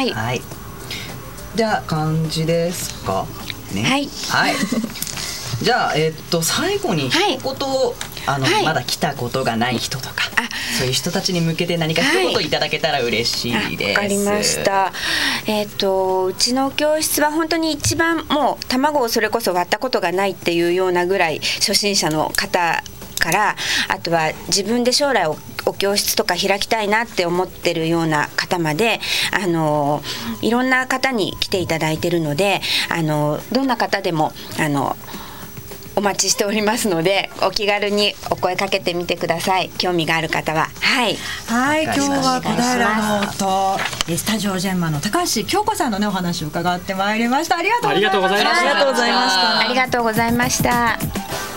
[0.04, 0.42] い、はい
[1.56, 3.26] じゃあ感じですか？
[3.74, 3.84] ね。
[3.84, 4.56] はい、はい、
[5.62, 7.40] じゃあえー、っと最後に一言、はい、
[8.26, 10.32] あの、はい、まだ来たことがない人とか
[10.78, 12.50] そういう人たちに向けて何か一言い。
[12.50, 13.98] ただけたら嬉しいです。
[13.98, 14.92] わ、かりました。
[15.46, 22.84] えっ、ー、とうちの教室は本当に一番もう卵をそれこそ割ったことがないっていうようなぐらい初心者の方
[23.22, 23.56] から
[23.88, 25.28] あとは自分で将来
[25.66, 29.00] お教室とか開きたいなって思ってるような方まで
[29.32, 30.02] あの
[30.42, 34.98] いろんな方に来ていただいてるのであのどんな方でもあの
[35.96, 39.70] お待ちしておりますのでお気軽にお声かけてみてください。
[39.78, 40.70] 興味がある方は。
[40.80, 41.18] はい。
[41.48, 47.58] はい今日は小平のとスタジオジェンマの高橋京子さんのねお話を伺ってまいりました。
[47.58, 48.62] ありがとうございました。
[48.62, 49.60] ありがとうございました。
[49.60, 51.51] ありがとうございました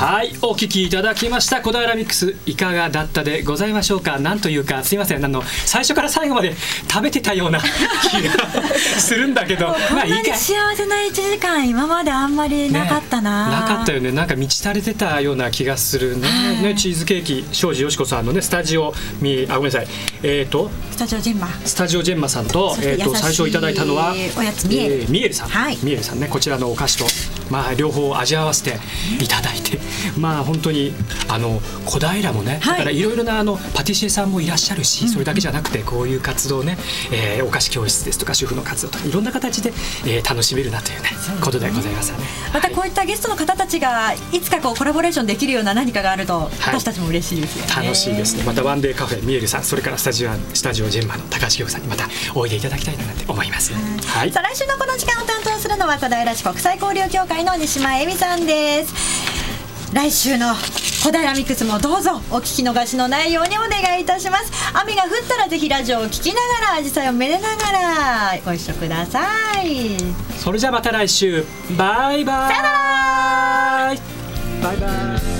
[0.00, 1.60] はいお聞きいただきました。
[1.60, 4.18] 小平ミックスいかがだったでございましょうか？
[4.18, 5.22] なんというかすいません。
[5.22, 6.54] あの最初から最後まで
[6.90, 7.60] 食べてたような
[8.10, 9.66] 気がするんだけど。
[9.92, 10.34] まあいいか。
[10.34, 14.10] 幸せな1時間今まであんまりなかったな、ね、なかったよね。
[14.10, 16.28] なんか満ち足りてたような気がするね。
[16.62, 19.88] ねチーズケーキ庄司よしこさんのねスタジオみあごめんなさい。
[20.22, 21.48] えっ、ー、とスタジオジェンマ。
[21.66, 27.06] スタジオジェンマさんとえっ、ー、と最初いただいたのはおやつミエル、えー、ミエルさん、はい、ミエルさんねこちらのお菓子と
[27.50, 28.78] まあ両方味合わせて
[29.22, 29.78] いただいて
[30.18, 30.92] まあ本当に
[31.28, 36.78] あの小平もね、だからいろいろなあのパティシエさんもいらっしゃるし、それだけじゃなくてこういう活動ね、
[37.10, 39.72] えー、お菓子教室ですとか主婦の活動とかいろんな形で、
[40.04, 42.26] えー、楽しめるなというねことでございますよね。
[42.52, 47.86] またこういったゲストの方たちがいつかこうコラボレーションできるような何かがあると、私たちも嬉しいですよね。
[47.86, 48.44] 楽しいですね。
[48.44, 53.72] またワンデーカフェミエルさん、それからスタジオスタジオジェンマの高橋京子さんにまたおいでいただきたいなって思います。
[53.72, 54.32] はい。
[54.32, 59.29] さあ来週のこの時間を担当するのは小平市国際交流協会の西間恵美さんです。
[59.92, 64.52] 来週の小平ミックスもどうぞお聞き逃しのないようにお願いいたします。
[64.72, 66.34] 雨が降ったらぜひラジオを聞きな
[66.66, 69.20] がらアジサイをめでながらご一緒くださ
[69.62, 69.96] い。
[70.38, 71.44] それじゃあまた来週。
[71.76, 72.50] バイバ
[73.92, 74.00] イ。
[74.62, 74.86] バイバ
[75.36, 75.39] イ